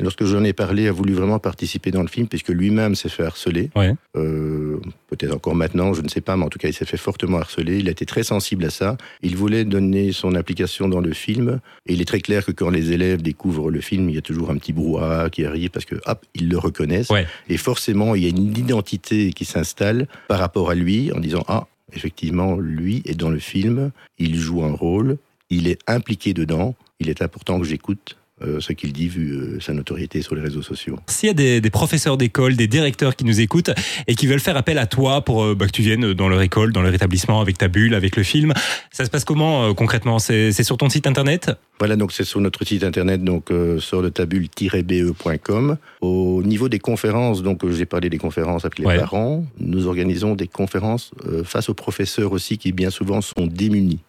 lorsque 0.00 0.24
j'en 0.24 0.42
ai 0.44 0.52
parlé, 0.52 0.88
a 0.88 0.92
voulu 0.92 1.12
vraiment 1.12 1.38
participer 1.38 1.90
dans 1.90 2.02
le 2.02 2.08
film, 2.08 2.26
puisque 2.26 2.48
lui-même 2.48 2.94
s'est 2.94 3.08
fait 3.08 3.24
harceler. 3.24 3.70
Ouais. 3.76 3.94
Euh, 4.16 4.79
Peut-être 5.08 5.34
encore 5.34 5.54
maintenant, 5.54 5.94
je 5.94 6.02
ne 6.02 6.08
sais 6.08 6.20
pas, 6.20 6.36
mais 6.36 6.44
en 6.44 6.48
tout 6.48 6.58
cas, 6.58 6.68
il 6.68 6.74
s'est 6.74 6.84
fait 6.84 6.96
fortement 6.96 7.38
harceler. 7.38 7.78
Il 7.78 7.88
a 7.88 7.90
été 7.90 8.06
très 8.06 8.22
sensible 8.22 8.64
à 8.64 8.70
ça. 8.70 8.96
Il 9.22 9.36
voulait 9.36 9.64
donner 9.64 10.12
son 10.12 10.34
implication 10.34 10.88
dans 10.88 11.00
le 11.00 11.12
film. 11.12 11.60
Et 11.86 11.94
il 11.94 12.00
est 12.00 12.04
très 12.04 12.20
clair 12.20 12.44
que 12.44 12.52
quand 12.52 12.70
les 12.70 12.92
élèves 12.92 13.22
découvrent 13.22 13.70
le 13.70 13.80
film, 13.80 14.08
il 14.08 14.14
y 14.14 14.18
a 14.18 14.22
toujours 14.22 14.50
un 14.50 14.56
petit 14.56 14.72
brouhaha 14.72 15.30
qui 15.30 15.44
arrive 15.44 15.70
parce 15.70 15.84
que, 15.84 15.96
hop, 16.06 16.24
ils 16.34 16.48
le 16.48 16.58
reconnaissent. 16.58 17.10
Ouais. 17.10 17.26
Et 17.48 17.56
forcément, 17.56 18.14
il 18.14 18.22
y 18.22 18.26
a 18.26 18.28
une 18.28 18.56
identité 18.56 19.32
qui 19.32 19.44
s'installe 19.44 20.06
par 20.28 20.38
rapport 20.38 20.70
à 20.70 20.74
lui 20.74 21.12
en 21.12 21.20
disant, 21.20 21.44
ah, 21.48 21.66
effectivement, 21.92 22.56
lui 22.56 23.02
est 23.04 23.14
dans 23.14 23.30
le 23.30 23.38
film, 23.38 23.90
il 24.18 24.36
joue 24.36 24.64
un 24.64 24.72
rôle, 24.72 25.18
il 25.50 25.68
est 25.68 25.80
impliqué 25.86 26.34
dedans, 26.34 26.74
il 27.00 27.08
est 27.08 27.22
important 27.22 27.58
que 27.58 27.66
j'écoute 27.66 28.16
euh, 28.42 28.60
ce 28.60 28.72
qu'il 28.72 28.92
dit 28.92 29.08
vu 29.08 29.32
euh, 29.32 29.60
sa 29.60 29.72
notoriété 29.72 30.22
sur 30.22 30.34
les 30.34 30.40
réseaux 30.42 30.62
sociaux. 30.62 30.98
S'il 31.06 31.26
y 31.26 31.30
a 31.30 31.34
des, 31.34 31.60
des 31.60 31.70
professeurs 31.70 32.16
d'école, 32.16 32.56
des 32.56 32.66
directeurs 32.68 33.16
qui 33.16 33.24
nous 33.24 33.40
écoutent 33.40 33.70
et 34.06 34.14
qui 34.14 34.26
veulent 34.26 34.40
faire 34.40 34.56
appel 34.56 34.78
à 34.78 34.86
toi 34.86 35.24
pour 35.24 35.44
euh, 35.44 35.54
bah, 35.54 35.66
que 35.66 35.72
tu 35.72 35.82
viennes 35.82 36.12
dans 36.14 36.28
leur 36.28 36.40
école, 36.42 36.72
dans 36.72 36.82
leur 36.82 36.94
établissement 36.94 37.40
avec 37.40 37.58
ta 37.58 37.68
bulle, 37.68 37.94
avec 37.94 38.16
le 38.16 38.22
film, 38.22 38.52
ça 38.90 39.04
se 39.04 39.10
passe 39.10 39.24
comment 39.24 39.74
concrètement? 39.74 40.18
C'est 40.18 40.52
sur 40.62 40.76
ton 40.76 40.88
site 40.88 41.06
internet? 41.06 41.50
Voilà, 41.78 41.96
donc 41.96 42.12
c'est 42.12 42.24
sur 42.24 42.40
notre 42.40 42.64
site 42.66 42.84
internet, 42.84 43.22
donc 43.24 43.50
sur 43.78 44.02
le 44.02 44.10
tabule-be.com. 44.10 45.76
Au 46.00 46.42
niveau 46.42 46.68
des 46.68 46.78
conférences, 46.78 47.42
donc 47.42 47.68
j'ai 47.70 47.86
parlé 47.86 48.10
des 48.10 48.18
conférences 48.18 48.64
avec 48.64 48.78
les 48.78 48.86
Ouais. 48.86 48.98
parents, 48.98 49.44
nous 49.58 49.86
organisons 49.86 50.34
des 50.34 50.48
conférences 50.48 51.12
face 51.44 51.68
aux 51.68 51.74
professeurs 51.74 52.32
aussi 52.32 52.58
qui 52.58 52.72
bien 52.72 52.90
souvent 52.90 53.20
sont 53.20 53.46
démunis. 53.46 54.00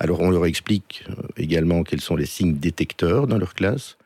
Alors 0.00 0.20
on 0.20 0.30
leur 0.30 0.46
explique 0.46 1.04
euh, 1.10 1.14
également 1.36 1.84
quels 1.84 2.00
sont 2.00 2.16
les 2.16 2.26
signes 2.26 2.56
détecteurs 2.56 3.26
dans 3.26 3.36
leur 3.36 3.54
classe, 3.54 3.98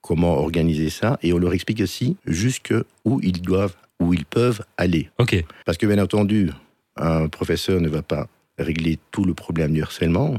comment 0.00 0.38
organiser 0.38 0.88
ça, 0.88 1.18
et 1.22 1.32
on 1.32 1.38
leur 1.38 1.52
explique 1.52 1.82
aussi 1.82 2.16
jusque 2.26 2.74
où 3.04 3.20
ils 3.22 3.42
doivent, 3.42 3.76
où 4.00 4.14
ils 4.14 4.24
peuvent 4.24 4.64
aller. 4.78 5.10
Ok. 5.18 5.44
Parce 5.66 5.76
que 5.76 5.86
bien 5.86 6.02
entendu, 6.02 6.50
un 6.96 7.28
professeur 7.28 7.80
ne 7.80 7.88
va 7.88 8.02
pas 8.02 8.28
régler 8.58 8.98
tout 9.10 9.24
le 9.24 9.34
problème 9.34 9.74
du 9.74 9.82
harcèlement. 9.82 10.36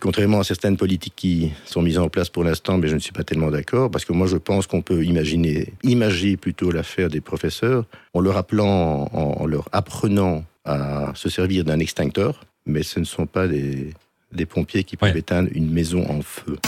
Contrairement 0.00 0.40
à 0.40 0.44
certaines 0.44 0.76
politiques 0.76 1.16
qui 1.16 1.52
sont 1.64 1.80
mises 1.80 1.98
en 1.98 2.10
place 2.10 2.28
pour 2.28 2.44
l'instant, 2.44 2.76
mais 2.76 2.88
je 2.88 2.94
ne 2.94 3.00
suis 3.00 3.12
pas 3.12 3.24
tellement 3.24 3.50
d'accord, 3.50 3.90
parce 3.90 4.04
que 4.04 4.12
moi 4.12 4.26
je 4.26 4.36
pense 4.36 4.66
qu'on 4.66 4.82
peut 4.82 5.02
imaginer, 5.02 5.72
imager 5.82 6.36
plutôt 6.36 6.70
l'affaire 6.70 7.08
des 7.08 7.22
professeurs 7.22 7.86
en 8.12 8.20
leur 8.20 8.36
appelant, 8.36 9.08
en 9.14 9.46
leur 9.46 9.70
apprenant 9.72 10.44
à 10.66 11.12
se 11.14 11.30
servir 11.30 11.64
d'un 11.64 11.78
extincteur, 11.78 12.44
mais 12.66 12.82
ce 12.82 13.00
ne 13.00 13.06
sont 13.06 13.24
pas 13.24 13.48
des, 13.48 13.94
des 14.34 14.46
pompiers 14.46 14.84
qui 14.84 14.96
peuvent 14.96 15.12
Ouais. 15.12 15.18
éteindre 15.18 15.48
une 15.54 15.70
maison 15.70 16.04
en 16.10 16.20
feu. 16.20 16.58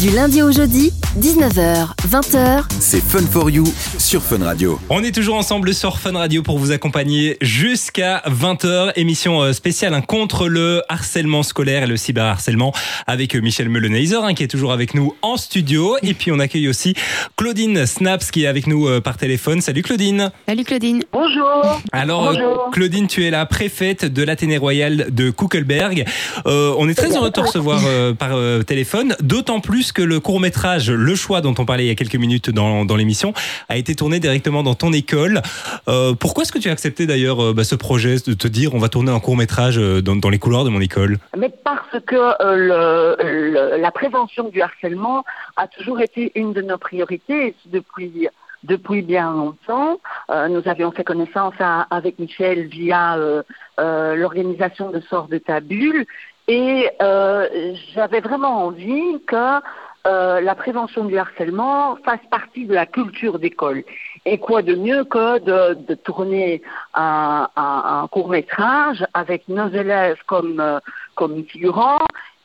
Du 0.00 0.10
lundi 0.10 0.42
au 0.42 0.52
jeudi, 0.52 0.92
19h, 1.18 1.94
20h, 2.08 2.64
C'est 2.78 3.00
Fun 3.02 3.22
for 3.26 3.48
You 3.48 3.64
sur 3.98 4.22
Fun 4.22 4.44
Radio. 4.44 4.78
On 4.90 5.02
est 5.02 5.12
toujours 5.14 5.36
ensemble 5.36 5.72
sur 5.72 5.98
Fun 5.98 6.12
Radio 6.12 6.42
pour 6.42 6.58
vous 6.58 6.72
accompagner 6.72 7.38
jusqu'à 7.40 8.22
20h. 8.26 8.92
Émission 8.96 9.40
euh, 9.40 9.52
spéciale 9.54 9.94
hein, 9.94 10.02
contre 10.02 10.46
le 10.46 10.82
harcèlement 10.90 11.42
scolaire 11.42 11.84
et 11.84 11.86
le 11.86 11.96
cyberharcèlement 11.96 12.72
avec 13.06 13.34
euh, 13.34 13.40
Michel 13.40 13.70
Meuleneiser 13.70 14.18
hein, 14.22 14.34
qui 14.34 14.42
est 14.42 14.48
toujours 14.48 14.72
avec 14.72 14.94
nous 14.94 15.14
en 15.22 15.36
studio. 15.38 15.96
Et 16.02 16.12
puis 16.12 16.30
on 16.32 16.38
accueille 16.38 16.68
aussi 16.68 16.94
Claudine 17.36 17.86
Snaps 17.86 18.30
qui 18.30 18.44
est 18.44 18.46
avec 18.46 18.66
nous 18.66 18.86
euh, 18.88 19.00
par 19.00 19.16
téléphone. 19.16 19.62
Salut 19.62 19.82
Claudine. 19.82 20.30
Salut 20.46 20.64
Claudine. 20.64 21.02
Bonjour. 21.12 21.80
Alors, 21.92 22.32
Bonjour. 22.34 22.70
Claudine, 22.72 23.06
tu 23.06 23.24
es 23.24 23.30
la 23.30 23.46
préfète 23.46 24.04
de 24.04 24.22
l'Athénée 24.22 24.58
Royal 24.58 25.06
de 25.14 25.30
Kuckelberg. 25.30 26.04
Euh, 26.46 26.57
on 26.78 26.88
est 26.88 26.94
très 26.94 27.14
heureux 27.16 27.28
de 27.28 27.34
te 27.34 27.40
recevoir 27.40 27.80
euh, 27.86 28.12
par 28.14 28.30
euh, 28.34 28.62
téléphone, 28.62 29.14
d'autant 29.20 29.60
plus 29.60 29.92
que 29.92 30.02
le 30.02 30.20
court-métrage 30.20 30.90
Le 30.90 31.14
Choix, 31.14 31.40
dont 31.40 31.54
on 31.58 31.64
parlait 31.64 31.84
il 31.84 31.88
y 31.88 31.90
a 31.90 31.94
quelques 31.94 32.16
minutes 32.16 32.50
dans, 32.50 32.84
dans 32.84 32.96
l'émission, 32.96 33.32
a 33.68 33.76
été 33.76 33.94
tourné 33.94 34.20
directement 34.20 34.62
dans 34.62 34.74
ton 34.74 34.92
école. 34.92 35.42
Euh, 35.88 36.14
pourquoi 36.14 36.42
est-ce 36.42 36.52
que 36.52 36.58
tu 36.58 36.68
as 36.68 36.72
accepté 36.72 37.06
d'ailleurs 37.06 37.42
euh, 37.42 37.52
bah, 37.54 37.64
ce 37.64 37.74
projet 37.74 38.16
de 38.26 38.32
te 38.34 38.48
dire 38.48 38.74
on 38.74 38.78
va 38.78 38.88
tourner 38.88 39.10
un 39.12 39.20
court-métrage 39.20 39.78
euh, 39.78 40.00
dans, 40.02 40.16
dans 40.16 40.30
les 40.30 40.38
couloirs 40.38 40.64
de 40.64 40.70
mon 40.70 40.80
école? 40.80 41.18
Mais 41.36 41.50
parce 41.64 42.02
que 42.06 42.16
euh, 42.16 43.16
le, 43.20 43.52
le- 43.52 43.80
la 43.80 43.90
prévention 43.90 44.48
du 44.48 44.60
harcèlement 44.62 45.24
a 45.56 45.66
toujours 45.68 46.00
été 46.00 46.32
une 46.34 46.52
de 46.52 46.62
nos 46.62 46.78
priorités 46.78 47.54
depuis 47.66 48.28
depuis 48.64 49.02
bien 49.02 49.30
longtemps. 49.32 50.00
Euh, 50.30 50.48
nous 50.48 50.62
avions 50.68 50.90
fait 50.90 51.04
connaissance 51.04 51.54
à- 51.60 51.82
avec 51.90 52.18
Michel 52.18 52.66
via 52.66 53.16
euh, 53.16 53.42
euh, 53.78 54.16
l'organisation 54.16 54.90
de 54.90 55.00
Sort 55.08 55.28
de 55.28 55.38
ta 55.38 55.60
bulle 55.60 56.04
et 56.48 56.88
euh, 57.02 57.46
j'avais 57.94 58.20
vraiment 58.20 58.64
envie 58.66 59.22
que 59.26 59.60
euh, 60.06 60.40
la 60.40 60.54
prévention 60.54 61.04
du 61.04 61.18
harcèlement 61.18 61.96
fasse 62.04 62.24
partie 62.30 62.64
de 62.66 62.72
la 62.74 62.86
culture 62.86 63.38
d'école. 63.38 63.84
Et 64.24 64.38
quoi 64.38 64.62
de 64.62 64.74
mieux 64.74 65.04
que 65.04 65.38
de, 65.38 65.74
de 65.74 65.94
tourner 65.94 66.62
un, 66.94 67.48
un- 67.56 67.82
un 68.02 68.08
court 68.08 68.28
métrage 68.28 69.04
avec 69.14 69.48
nos 69.48 69.68
élèves 69.68 70.18
comme, 70.26 70.60
euh, 70.60 70.78
comme 71.14 71.44
figurants 71.44 71.98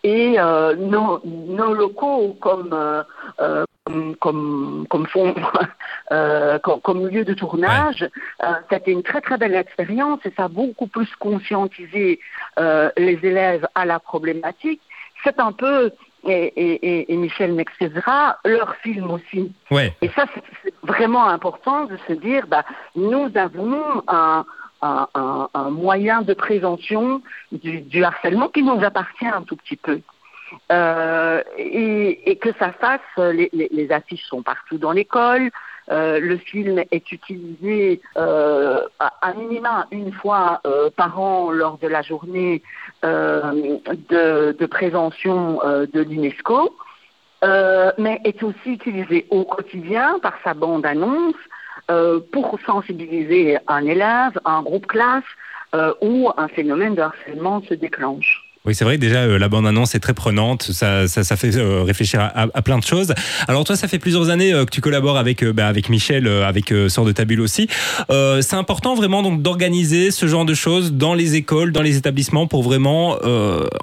et 0.03 0.35
euh, 0.37 0.75
nos, 0.75 1.21
nos 1.23 1.73
locaux 1.73 2.35
comme, 2.41 2.73
euh, 2.73 3.03
comme, 3.93 4.15
comme, 4.17 4.85
comme 4.89 5.05
fond, 5.07 5.35
euh, 6.11 6.57
comme, 6.59 6.81
comme 6.81 7.07
lieu 7.07 7.23
de 7.23 7.33
tournage. 7.33 8.09
Euh, 8.43 8.47
C'était 8.71 8.91
une 8.91 9.03
très 9.03 9.21
très 9.21 9.37
belle 9.37 9.53
expérience 9.55 10.19
et 10.25 10.33
ça 10.35 10.45
a 10.45 10.47
beaucoup 10.47 10.87
plus 10.87 11.09
conscientisé 11.19 12.19
euh, 12.59 12.89
les 12.97 13.19
élèves 13.23 13.67
à 13.75 13.85
la 13.85 13.99
problématique. 13.99 14.81
C'est 15.23 15.39
un 15.39 15.51
peu, 15.53 15.91
et, 16.25 16.31
et, 16.31 16.73
et- 16.99 17.13
et 17.13 17.15
Michel 17.17 17.53
m'excusera, 17.53 18.37
leur 18.45 18.75
film 18.77 19.11
aussi. 19.11 19.53
Ouais. 19.71 19.93
Et 20.01 20.09
ça, 20.09 20.25
c'est 20.33 20.43
c'est 20.63 20.73
vraiment 20.83 21.27
important 21.27 21.85
de 21.85 21.97
se 22.07 22.13
dire, 22.13 22.45
bah, 22.47 22.65
nous 22.95 23.29
avons 23.35 24.03
un, 24.07 24.43
un, 24.81 25.07
un- 25.15 25.47
un 25.53 25.69
moyen 25.69 26.23
de 26.23 26.33
prévention 26.33 27.21
du, 27.53 27.81
du 27.81 28.03
harcèlement 28.03 28.49
qui 28.49 28.63
nous 28.63 28.83
appartient 28.83 29.25
un 29.27 29.43
tout 29.43 29.55
petit 29.55 29.77
peu. 29.77 30.01
Euh, 30.71 31.41
et, 31.57 32.31
et, 32.31 32.35
que 32.37 32.49
ça 32.59 32.71
fasse, 32.73 33.01
les, 33.17 33.49
les, 33.53 33.69
les, 33.71 33.91
affiches 33.91 34.25
sont 34.25 34.43
partout 34.43 34.77
dans 34.77 34.91
l'école, 34.91 35.51
euh, 35.91 36.19
le 36.19 36.37
film 36.37 36.81
est 36.91 37.11
utilisé 37.11 38.01
euh, 38.15 38.87
à, 38.99 39.33
minima 39.33 39.87
une 39.91 40.13
fois 40.13 40.61
euh, 40.65 40.89
par 40.95 41.19
an 41.19 41.51
lors 41.51 41.77
de 41.77 41.87
la 41.87 42.01
journée 42.01 42.63
euh, 43.03 43.77
de, 44.09 44.55
de, 44.57 44.65
prévention 44.65 45.59
euh, 45.63 45.85
de 45.91 46.01
l'UNESCO, 46.01 46.75
mais 47.97 48.21
est 48.23 48.41
aussi 48.41 48.71
utilisé 48.71 49.27
au 49.29 49.43
quotidien 49.43 50.17
par 50.19 50.33
sa 50.45 50.53
bande-annonce 50.53 51.35
pour 52.31 52.57
sensibiliser 52.65 53.57
un 53.67 53.85
élève, 53.85 54.39
un 54.45 54.61
groupe 54.61 54.87
classe 54.87 55.25
où 56.01 56.31
un 56.37 56.47
phénomène 56.47 56.95
de 56.95 57.01
harcèlement 57.01 57.61
se 57.63 57.73
déclenche. 57.73 58.42
Oui, 58.65 58.73
c'est 58.75 58.85
vrai 58.85 58.97
déjà 58.97 59.23
euh, 59.23 59.37
la 59.37 59.49
bande-annonce 59.49 59.93
est 59.93 59.99
très 59.99 60.13
prenante, 60.13 60.63
ça, 60.63 61.05
ça, 61.09 61.25
ça 61.25 61.35
fait 61.35 61.57
euh, 61.57 61.83
réfléchir 61.83 62.21
à, 62.21 62.47
à, 62.53 62.61
plein 62.61 62.77
de 62.77 62.83
choses. 62.83 63.13
Alors 63.49 63.65
toi, 63.65 63.75
ça 63.75 63.89
fait 63.89 63.99
plusieurs 63.99 64.29
années 64.29 64.53
euh, 64.53 64.63
que 64.63 64.69
tu 64.69 64.79
collabores 64.79 65.17
avec, 65.17 65.43
bah, 65.43 65.67
avec 65.67 65.89
Michel, 65.89 66.29
avec 66.29 66.73
Sort 66.87 67.03
de 67.03 67.11
Tabule 67.11 67.41
aussi. 67.41 67.67
c'est 68.09 68.55
important 68.55 68.95
vraiment 68.95 69.21
donc 69.21 69.41
d'organiser 69.41 70.11
ce 70.11 70.27
genre 70.27 70.45
de 70.45 70.53
choses 70.53 70.93
dans 70.93 71.13
les 71.13 71.35
écoles, 71.35 71.73
dans 71.73 71.81
les 71.81 71.97
établissements 71.97 72.47
pour 72.47 72.63
vraiment, 72.63 73.17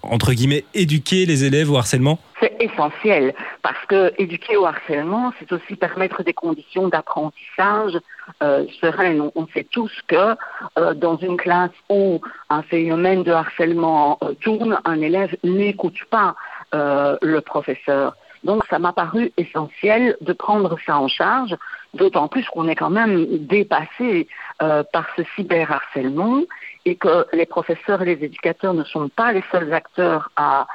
entre 0.03 0.33
guillemets, 0.33 0.65
éduquer 0.73 1.27
les 1.27 1.45
élèves 1.45 1.71
au 1.71 1.77
harcèlement? 1.77 2.19
C'est 2.41 2.57
essentiel 2.59 3.35
parce 3.63 3.85
que 3.87 4.13
éduquer 4.17 4.57
au 4.57 4.65
harcèlement, 4.65 5.33
c'est 5.39 5.53
aussi 5.53 5.77
permettre 5.77 6.23
des 6.23 6.33
conditions 6.33 6.89
d'apprentissage 6.89 7.99
euh, 8.43 8.67
sereines. 8.81 9.31
On, 9.35 9.47
sait 9.49 9.67
tous 9.71 9.93
que 10.09 10.37
euh, 10.79 10.95
dans 10.95 11.17
une 11.17 11.37
classe 11.37 11.71
où 11.89 12.21
un 12.49 12.63
phénomène 12.63 13.23
de 13.23 13.33
harcèlement 13.33 14.19
euh, 14.23 14.35
tourne, 14.41 14.81
un 14.85 15.01
élève 15.01 15.37
n'écoute 15.45 16.05
pas 16.11 16.35
euh, 16.75 17.17
le 17.23 17.41
professeur. 17.41 18.15
Donc 18.45 18.65
ça 18.71 18.79
m'a 18.79 18.93
paru 18.93 19.33
essentiel 19.37 20.17
de 20.21 20.33
prendre 20.33 20.77
ça 20.87 20.99
en 20.99 21.09
charge, 21.09 21.57
d'autant 21.95 22.29
plus 22.29 22.47
qu'on 22.47 22.69
est 22.69 22.75
quand 22.75 22.91
même 22.91 23.27
dépassé 23.47 24.29
euh, 24.63 24.83
par 24.93 25.07
ce 25.17 25.23
cyberharcèlement 25.37 26.43
et 26.87 26.97
que 26.97 27.27
les 27.33 27.45
professeurs 27.45 28.01
et 28.03 28.07
les 28.07 28.25
éducateurs 28.25 28.73
ne 28.73 28.85
sont 28.85 29.09
pas 29.09 29.33
les 29.33 29.45
seuls 29.53 29.73
acteurs 29.73 30.31
à 30.37 30.67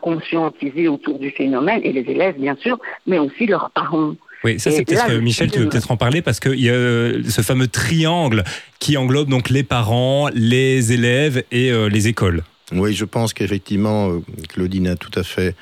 conscientiser 0.00 0.88
autour 0.88 1.18
du 1.18 1.30
phénomène, 1.30 1.80
et 1.84 1.92
les 1.92 2.10
élèves 2.10 2.36
bien 2.38 2.56
sûr, 2.56 2.78
mais 3.06 3.18
aussi 3.18 3.46
leurs 3.46 3.70
parents. 3.70 4.14
Oui, 4.44 4.58
ça 4.58 4.70
c'est 4.70 4.84
peut-être 4.84 5.12
Michel, 5.18 5.50
tu 5.50 5.60
veux 5.60 5.68
peut-être 5.68 5.90
en 5.90 5.96
parler 5.96 6.22
parce 6.22 6.40
qu'il 6.40 6.60
y 6.60 6.68
a 6.68 6.72
euh, 6.72 7.22
ce 7.28 7.42
fameux 7.42 7.68
triangle 7.68 8.42
qui 8.80 8.96
englobe 8.96 9.28
donc 9.28 9.50
les 9.50 9.62
parents, 9.62 10.28
les 10.34 10.92
élèves 10.92 11.44
et 11.52 11.70
euh, 11.70 11.88
les 11.88 12.08
écoles. 12.08 12.42
Oui, 12.72 12.94
je 12.94 13.04
pense 13.04 13.34
qu'effectivement, 13.34 14.10
euh, 14.10 14.20
Claudine 14.48 14.88
a 14.88 14.96
tout 14.96 15.16
à 15.18 15.22
fait 15.22 15.54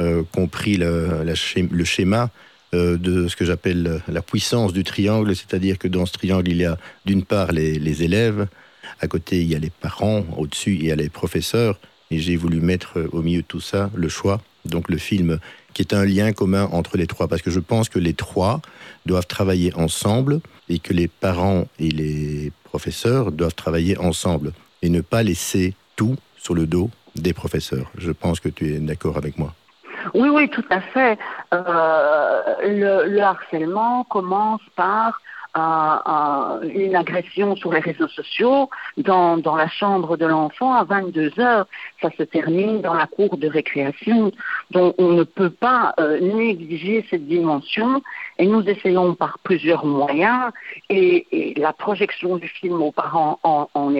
euh, 0.00 0.22
compris 0.32 0.76
le, 0.76 1.22
la 1.24 1.34
schéma, 1.34 1.68
le 1.72 1.84
schéma 1.84 2.30
euh, 2.74 2.96
de 2.98 3.28
ce 3.28 3.36
que 3.36 3.44
j'appelle 3.44 4.02
la 4.08 4.20
puissance 4.20 4.72
du 4.72 4.82
triangle, 4.82 5.34
c'est-à-dire 5.34 5.78
que 5.78 5.88
dans 5.88 6.06
ce 6.06 6.12
triangle, 6.12 6.50
il 6.50 6.58
y 6.58 6.64
a 6.64 6.76
d'une 7.04 7.24
part 7.24 7.52
les, 7.52 7.78
les 7.78 8.02
élèves, 8.02 8.48
à 9.00 9.06
côté 9.06 9.40
il 9.40 9.46
y 9.46 9.54
a 9.54 9.58
les 9.58 9.70
parents, 9.70 10.24
au-dessus 10.36 10.74
il 10.74 10.84
y 10.84 10.92
a 10.92 10.96
les 10.96 11.08
professeurs, 11.08 11.78
et 12.10 12.18
j'ai 12.18 12.36
voulu 12.36 12.60
mettre 12.60 13.08
au 13.12 13.22
milieu 13.22 13.42
de 13.42 13.46
tout 13.46 13.60
ça 13.60 13.90
le 13.94 14.08
choix, 14.08 14.42
donc 14.64 14.88
le 14.88 14.98
film 14.98 15.38
qui 15.76 15.82
est 15.82 15.92
un 15.92 16.06
lien 16.06 16.32
commun 16.32 16.70
entre 16.72 16.96
les 16.96 17.06
trois, 17.06 17.28
parce 17.28 17.42
que 17.42 17.50
je 17.50 17.60
pense 17.60 17.90
que 17.90 17.98
les 17.98 18.14
trois 18.14 18.62
doivent 19.04 19.26
travailler 19.26 19.74
ensemble 19.74 20.40
et 20.70 20.78
que 20.78 20.94
les 20.94 21.06
parents 21.06 21.66
et 21.78 21.90
les 21.90 22.50
professeurs 22.64 23.30
doivent 23.30 23.54
travailler 23.54 23.98
ensemble 23.98 24.52
et 24.80 24.88
ne 24.88 25.02
pas 25.02 25.22
laisser 25.22 25.74
tout 25.94 26.16
sur 26.38 26.54
le 26.54 26.66
dos 26.66 26.88
des 27.14 27.34
professeurs. 27.34 27.90
Je 27.98 28.10
pense 28.10 28.40
que 28.40 28.48
tu 28.48 28.74
es 28.74 28.78
d'accord 28.78 29.18
avec 29.18 29.36
moi. 29.36 29.52
Oui, 30.14 30.30
oui, 30.30 30.48
tout 30.48 30.64
à 30.70 30.80
fait. 30.80 31.18
Euh, 31.52 32.42
le, 32.62 33.10
le 33.10 33.20
harcèlement 33.20 34.04
commence 34.04 34.62
par 34.76 35.20
à, 35.58 36.58
une 36.62 36.94
agression 36.94 37.56
sur 37.56 37.72
les 37.72 37.80
réseaux 37.80 38.08
sociaux 38.08 38.68
dans, 38.98 39.38
dans 39.38 39.56
la 39.56 39.68
chambre 39.68 40.16
de 40.16 40.26
l'enfant 40.26 40.74
à 40.74 40.84
22 40.84 41.40
heures. 41.40 41.66
Ça 42.02 42.10
se 42.16 42.22
termine 42.22 42.82
dans 42.82 42.94
la 42.94 43.06
cour 43.06 43.36
de 43.36 43.48
récréation. 43.48 44.32
Donc 44.70 44.94
on 44.98 45.12
ne 45.12 45.24
peut 45.24 45.50
pas 45.50 45.94
euh, 45.98 46.20
négliger 46.20 47.06
cette 47.10 47.26
dimension 47.26 48.02
et 48.38 48.46
nous 48.46 48.62
essayons 48.68 49.14
par 49.14 49.38
plusieurs 49.38 49.86
moyens 49.86 50.52
et, 50.90 51.26
et 51.32 51.54
la 51.54 51.72
projection 51.72 52.36
du 52.36 52.48
film 52.48 52.82
aux 52.82 52.92
parents 52.92 53.38
en, 53.42 53.68
en 53.74 53.90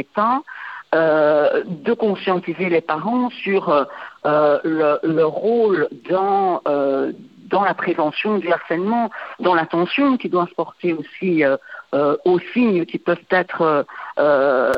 euh, 0.95 1.65
de 1.67 1.93
conscientiser 1.95 2.69
les 2.69 2.81
parents 2.81 3.29
sur 3.31 3.71
euh, 3.71 4.59
le, 4.63 4.99
le, 5.03 5.27
rôle 5.27 5.89
dans 6.09 6.63
euh, 6.69 7.13
dans 7.47 7.65
la 7.65 7.75
prévention 7.75 8.39
du 8.39 8.51
harcèlement, 8.53 9.11
dans 9.41 9.55
l'attention 9.55 10.17
qui 10.17 10.29
doit 10.29 10.47
se 10.47 10.55
porter 10.55 10.93
aussi 10.93 11.45
euh, 11.45 11.57
euh, 11.95 12.17
aux 12.25 12.39
signes 12.53 12.85
qui 12.85 12.99
peuvent 12.99 13.19
être 13.31 13.87
euh, 14.19 14.73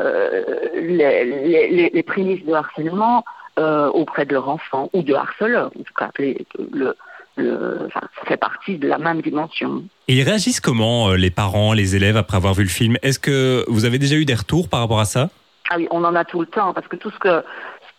les, 0.75 1.25
les, 1.25 1.91
les, 1.91 2.03
prémices 2.03 2.45
de 2.45 2.53
harcèlement 2.53 3.25
auprès 3.57 4.25
de 4.25 4.35
leur 4.35 4.49
enfant 4.49 4.89
ou 4.93 5.03
de 5.03 5.15
harceleur. 5.15 5.73
En 5.77 5.83
tout 5.83 5.95
cas, 5.97 6.11
les, 6.19 6.47
le, 6.73 6.95
le, 7.37 7.87
enfin, 7.87 8.07
ça 8.21 8.27
fait 8.29 8.37
partie 8.37 8.79
de 8.79 8.87
la 8.87 8.99
même 8.99 9.21
dimension. 9.21 9.83
Et 10.07 10.15
ils 10.15 10.23
réagissent 10.23 10.61
comment, 10.61 11.11
les 11.15 11.31
parents, 11.31 11.73
les 11.73 11.97
élèves, 11.97 12.17
après 12.17 12.37
avoir 12.37 12.55
vu 12.55 12.63
le 12.63 12.69
film? 12.69 12.97
Est-ce 13.03 13.19
que 13.19 13.65
vous 13.67 13.85
avez 13.85 13.99
déjà 13.99 14.15
eu 14.15 14.25
des 14.25 14.35
retours 14.37 14.69
par 14.69 14.79
rapport 14.79 15.01
à 15.01 15.07
ça? 15.07 15.31
Ah 15.71 15.75
oui, 15.77 15.89
on 15.91 16.05
en 16.05 16.15
a 16.15 16.25
tout 16.25 16.41
le 16.41 16.47
temps, 16.47 16.73
parce 16.73 16.87
que 16.87 16.95
tout 16.95 17.11
ce 17.11 17.19
que, 17.19 17.43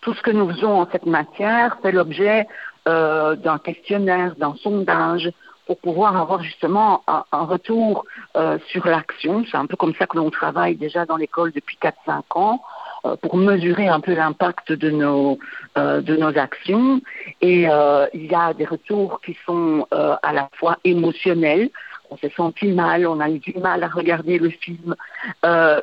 tout 0.01 0.13
ce 0.13 0.21
que 0.21 0.31
nous 0.31 0.49
faisons 0.49 0.81
en 0.81 0.87
cette 0.91 1.05
matière 1.05 1.77
fait 1.81 1.91
l'objet 1.91 2.47
euh, 2.87 3.35
d'un 3.35 3.57
questionnaire, 3.57 4.35
d'un 4.37 4.55
sondage, 4.55 5.29
pour 5.65 5.77
pouvoir 5.79 6.17
avoir 6.17 6.41
justement 6.41 7.03
un, 7.07 7.43
retour 7.43 8.05
euh, 8.35 8.57
sur 8.69 8.87
l'action. 8.87 9.45
C'est 9.51 9.57
un 9.57 9.67
peu 9.67 9.75
comme 9.75 9.93
ça 9.95 10.07
que 10.07 10.17
l'on 10.17 10.31
travaille 10.31 10.75
déjà 10.75 11.05
dans 11.05 11.17
l'école 11.17 11.51
depuis 11.51 11.77
4-5 11.79 12.23
ans 12.31 12.63
euh, 13.05 13.15
pour 13.17 13.37
mesurer 13.37 13.87
un 13.87 13.99
peu 13.99 14.15
l'impact 14.15 14.71
de 14.71 14.89
nos 14.89 15.37
de 15.75 16.15
nos 16.15 16.37
actions 16.37 17.01
et 17.41 17.67
il 18.13 18.25
y 18.25 18.35
a 18.35 18.53
des 18.53 18.65
retours 18.65 19.21
qui 19.21 19.37
sont 19.45 19.85
à 19.91 20.33
la 20.33 20.49
fois 20.57 20.77
émotionnels 20.83 21.69
on 22.09 22.17
s'est 22.17 22.33
senti 22.35 22.69
mal, 22.69 23.05
on 23.05 23.19
a 23.19 23.29
eu 23.29 23.37
du 23.37 23.53
mal 23.59 23.83
à 23.83 23.87
regarder 23.87 24.39
le 24.39 24.49
film, 24.49 24.95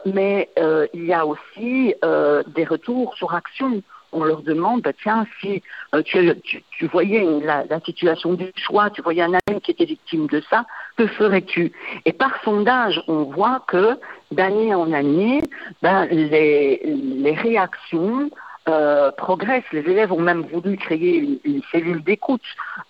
mais 0.05 0.50
il 0.93 1.05
y 1.05 1.12
a 1.12 1.25
aussi 1.25 1.95
des 2.03 2.65
retours 2.65 3.15
sur 3.15 3.33
action 3.33 3.83
on 4.16 4.25
leur 4.25 4.42
demande, 4.42 4.82
bah, 4.82 4.92
tiens, 5.02 5.26
si 5.40 5.62
euh, 5.94 6.02
tu, 6.02 6.87
voyais 6.87 7.25
la, 7.42 7.80
situation 7.85 8.32
du 8.35 8.50
choix, 8.56 8.90
tu 8.90 9.02
voyais 9.02 9.23
un 9.23 9.35
ami 9.46 9.61
qui 9.61 9.70
était 9.70 9.85
victime 9.85 10.26
de 10.26 10.42
ça, 10.49 10.64
que 10.96 11.06
ferais-tu? 11.06 11.73
Et 12.06 12.12
par 12.12 12.32
sondage, 12.42 13.02
on 13.06 13.25
voit 13.25 13.62
que 13.68 13.99
d'année 14.30 14.75
en 14.75 14.92
année, 14.92 15.42
ben, 15.82 16.06
les, 16.06 17.37
réactions 17.42 18.30
euh, 18.68 19.12
progressent. 19.12 19.70
Les 19.73 19.80
élèves 19.80 20.12
ont 20.12 20.20
même 20.20 20.42
voulu 20.42 20.76
créer 20.76 21.38
une, 21.44 21.62
cellule 21.70 22.02
d'écoute 22.02 22.42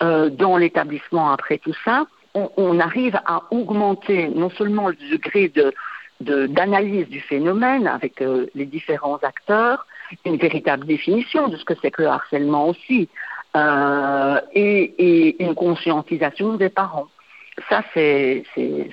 euh, 0.03 0.31
dans 0.31 0.57
l'établissement 0.57 1.31
après 1.33 1.59
tout 1.59 1.75
ça. 1.85 2.07
On, 2.35 2.79
arrive 2.81 3.19
à 3.25 3.45
augmenter 3.51 4.29
non 4.29 4.51
seulement 4.51 4.89
le 4.89 4.97
degré 5.11 5.49
de 5.49 5.73
d'analyse 6.21 7.09
du 7.09 7.21
phénomène 7.21 7.87
avec 7.87 8.23
les 8.55 8.65
différents 8.65 9.19
acteurs, 9.23 9.87
une 10.25 10.37
véritable 10.37 10.87
définition 10.87 11.49
de 11.49 11.57
ce 11.57 11.65
que 11.65 11.75
c'est 11.81 11.91
que 11.91 12.03
le 12.03 12.09
harcèlement 12.09 12.69
aussi, 12.69 13.09
euh, 13.57 14.41
et, 14.55 15.43
une 15.43 15.55
conscientisation 15.55 16.57
des 16.57 16.69
parents. 16.69 17.07
Ça, 17.71 17.83
c'est 17.95 18.45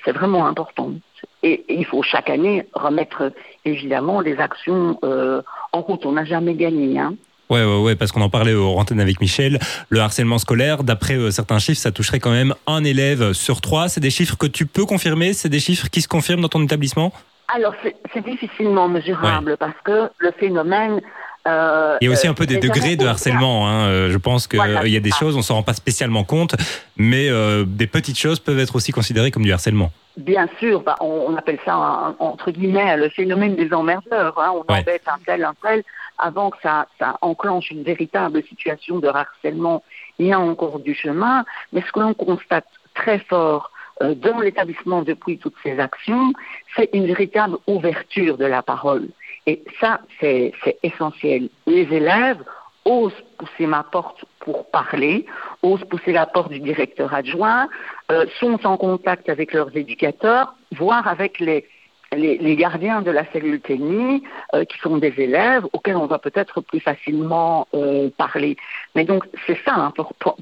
vraiment 0.07 0.45
important. 0.47 0.93
Et, 1.41 1.65
il 1.67 1.85
faut 1.85 2.01
chaque 2.01 2.29
année 2.29 2.65
remettre 2.73 3.33
évidemment 3.65 4.21
les 4.21 4.37
actions 4.37 4.97
euh, 5.03 5.41
en 5.73 5.81
route. 5.81 6.05
On 6.05 6.13
n'a 6.13 6.23
jamais 6.23 6.53
gagné. 6.53 6.97
Hein. 6.97 7.15
Ouais, 7.49 7.65
ouais, 7.65 7.81
ouais, 7.81 7.95
parce 7.97 8.13
qu'on 8.13 8.21
en 8.21 8.29
parlait 8.29 8.53
au 8.53 8.77
antenne 8.77 9.01
avec 9.01 9.19
Michel. 9.19 9.59
Le 9.89 9.99
harcèlement 9.99 10.37
scolaire, 10.37 10.83
d'après 10.83 11.15
euh, 11.15 11.29
certains 11.29 11.59
chiffres, 11.59 11.81
ça 11.81 11.91
toucherait 11.91 12.19
quand 12.19 12.31
même 12.31 12.55
un 12.65 12.85
élève 12.85 13.33
sur 13.33 13.59
trois. 13.59 13.89
C'est 13.89 13.99
des 13.99 14.11
chiffres 14.11 14.37
que 14.37 14.47
tu 14.47 14.65
peux 14.65 14.85
confirmer? 14.85 15.33
C'est 15.33 15.49
des 15.49 15.59
chiffres 15.59 15.89
qui 15.89 16.01
se 16.01 16.07
confirment 16.07 16.41
dans 16.41 16.47
ton 16.47 16.63
établissement? 16.63 17.11
Alors, 17.47 17.73
c'est 18.13 18.23
difficilement 18.23 18.87
mesurable 18.87 19.51
ouais. 19.51 19.57
parce 19.57 19.79
que 19.83 20.09
le 20.19 20.31
phénomène 20.31 21.01
euh, 21.45 21.97
il 21.99 22.05
y 22.05 22.07
a 22.07 22.13
aussi 22.13 22.27
un 22.27 22.33
peu 22.33 22.45
des 22.45 22.57
degrés 22.57 22.95
de 22.95 23.05
harcèlement. 23.05 23.67
Hein. 23.67 24.09
Je 24.09 24.17
pense 24.17 24.47
qu'il 24.47 24.59
voilà, 24.59 24.87
y 24.87 24.95
a 24.95 25.01
des 25.01 25.11
choses, 25.11 25.35
on 25.35 25.41
s'en 25.41 25.55
rend 25.55 25.63
pas 25.63 25.73
spécialement 25.73 26.23
compte, 26.23 26.55
mais 26.95 27.29
euh, 27.29 27.65
des 27.67 27.87
petites 27.87 28.17
choses 28.17 28.39
peuvent 28.39 28.59
être 28.59 28.75
aussi 28.75 28.91
considérées 28.91 29.31
comme 29.31 29.43
du 29.43 29.51
harcèlement. 29.51 29.91
Bien 30.15 30.47
sûr, 30.59 30.81
bah, 30.81 30.95
on, 31.01 31.25
on, 31.27 31.35
appelle 31.35 31.59
ça 31.65 31.73
un, 31.73 32.15
entre 32.19 32.51
guillemets 32.51 32.95
le 32.97 33.09
phénomène 33.09 33.55
des 33.55 33.73
emmerdeurs. 33.73 34.39
Hein. 34.39 34.51
On 34.53 34.71
ouais. 34.71 34.79
embête 34.79 35.03
un 35.07 35.17
tel, 35.25 35.43
un 35.43 35.55
tel, 35.61 35.83
avant 36.17 36.49
que 36.49 36.57
ça, 36.61 36.87
ça 36.99 37.17
enclenche 37.21 37.71
une 37.71 37.83
véritable 37.83 38.41
situation 38.43 38.99
de 38.99 39.07
harcèlement. 39.07 39.83
Il 40.19 40.27
y 40.27 40.33
a 40.33 40.39
encore 40.39 40.79
du 40.79 40.93
chemin, 40.93 41.43
mais 41.73 41.81
ce 41.81 41.91
que 41.91 41.99
l'on 41.99 42.13
constate 42.13 42.67
très 42.93 43.19
fort 43.19 43.71
euh, 43.71 43.71
dans 44.01 44.39
l'établissement 44.39 45.01
depuis 45.03 45.37
toutes 45.37 45.55
ces 45.63 45.79
actions, 45.79 46.33
c'est 46.75 46.89
une 46.93 47.05
véritable 47.05 47.57
ouverture 47.67 48.37
de 48.37 48.45
la 48.45 48.61
parole. 48.63 49.09
Et 49.45 49.63
ça, 49.79 50.01
c'est 50.19 50.53
essentiel. 50.83 51.49
Les 51.67 51.87
élèves 51.93 52.43
osent 52.85 53.13
pousser 53.37 53.65
ma 53.65 53.83
porte 53.83 54.25
pour 54.39 54.69
parler, 54.69 55.25
osent 55.61 55.85
pousser 55.85 56.11
la 56.11 56.25
porte 56.25 56.51
du 56.51 56.59
directeur 56.59 57.13
adjoint, 57.13 57.69
euh, 58.11 58.25
sont 58.39 58.65
en 58.65 58.77
contact 58.77 59.29
avec 59.29 59.53
leurs 59.53 59.75
éducateurs, 59.75 60.53
voire 60.75 61.07
avec 61.07 61.39
les, 61.39 61.65
les, 62.13 62.37
les 62.37 62.55
gardiens 62.55 63.01
de 63.01 63.11
la 63.11 63.25
cellule 63.31 63.61
TENI, 63.61 64.23
euh, 64.53 64.65
qui 64.65 64.77
sont 64.79 64.97
des 64.97 65.13
élèves 65.17 65.65
auxquels 65.73 65.95
on 65.95 66.07
va 66.07 66.19
peut-être 66.19 66.61
plus 66.61 66.79
facilement 66.79 67.67
euh, 67.73 68.09
parler. 68.17 68.57
Mais 68.95 69.05
donc 69.05 69.23
c'est 69.47 69.57
ça, 69.65 69.75
hein, 69.75 69.93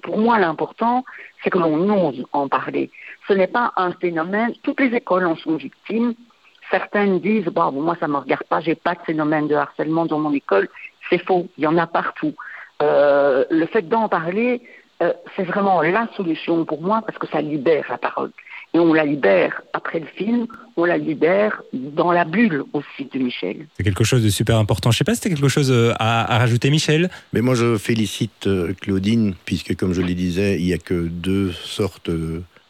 pour 0.01 0.17
moi 0.17 0.39
l'important, 0.39 1.05
c'est 1.43 1.49
que 1.49 1.59
l'on 1.59 2.09
ose 2.09 2.25
en 2.33 2.47
parler. 2.47 2.89
Ce 3.27 3.33
n'est 3.33 3.47
pas 3.47 3.71
un 3.75 3.91
phénomène, 3.93 4.53
toutes 4.63 4.79
les 4.79 4.95
écoles 4.95 5.25
en 5.25 5.35
sont 5.35 5.55
victimes. 5.55 6.13
Certaines 6.69 7.19
disent, 7.19 7.45
bah, 7.45 7.69
bon, 7.71 7.81
moi 7.81 7.97
ça 7.99 8.07
ne 8.07 8.13
me 8.13 8.17
regarde 8.17 8.43
pas, 8.45 8.61
j'ai 8.61 8.75
pas 8.75 8.95
de 8.95 9.01
phénomène 9.01 9.47
de 9.47 9.55
harcèlement 9.55 10.05
dans 10.05 10.19
mon 10.19 10.33
école. 10.33 10.69
C'est 11.09 11.23
faux, 11.25 11.47
il 11.57 11.63
y 11.63 11.67
en 11.67 11.77
a 11.77 11.87
partout. 11.87 12.33
Euh, 12.81 13.45
le 13.49 13.65
fait 13.67 13.83
d'en 13.83 14.09
parler, 14.09 14.61
euh, 15.03 15.13
c'est 15.35 15.43
vraiment 15.43 15.81
la 15.81 16.07
solution 16.15 16.65
pour 16.65 16.81
moi 16.81 17.03
parce 17.05 17.17
que 17.17 17.27
ça 17.27 17.41
libère 17.41 17.85
la 17.89 17.97
parole. 17.97 18.31
Et 18.73 18.79
on 18.79 18.93
la 18.93 19.03
libère 19.03 19.61
après 19.73 19.99
le 19.99 20.05
film, 20.05 20.47
on 20.77 20.85
la 20.85 20.97
libère 20.97 21.61
dans 21.73 22.13
la 22.13 22.23
bulle 22.23 22.63
aussi 22.71 23.05
de 23.13 23.19
Michel. 23.19 23.67
C'est 23.75 23.83
quelque 23.83 24.05
chose 24.05 24.23
de 24.23 24.29
super 24.29 24.57
important. 24.57 24.91
Je 24.91 24.97
sais 24.97 25.03
pas 25.03 25.13
si 25.13 25.21
c'était 25.21 25.35
quelque 25.35 25.49
chose 25.49 25.71
euh, 25.71 25.91
à, 25.99 26.33
à 26.33 26.37
rajouter, 26.37 26.69
Michel. 26.69 27.09
Mais 27.33 27.41
moi, 27.41 27.53
je 27.53 27.77
félicite 27.77 28.47
Claudine, 28.79 29.35
puisque, 29.45 29.75
comme 29.75 29.91
je 29.93 30.01
le 30.01 30.13
disais, 30.13 30.57
il 30.57 30.65
n'y 30.65 30.73
a 30.73 30.77
que 30.77 31.07
deux 31.07 31.51
sortes 31.51 32.09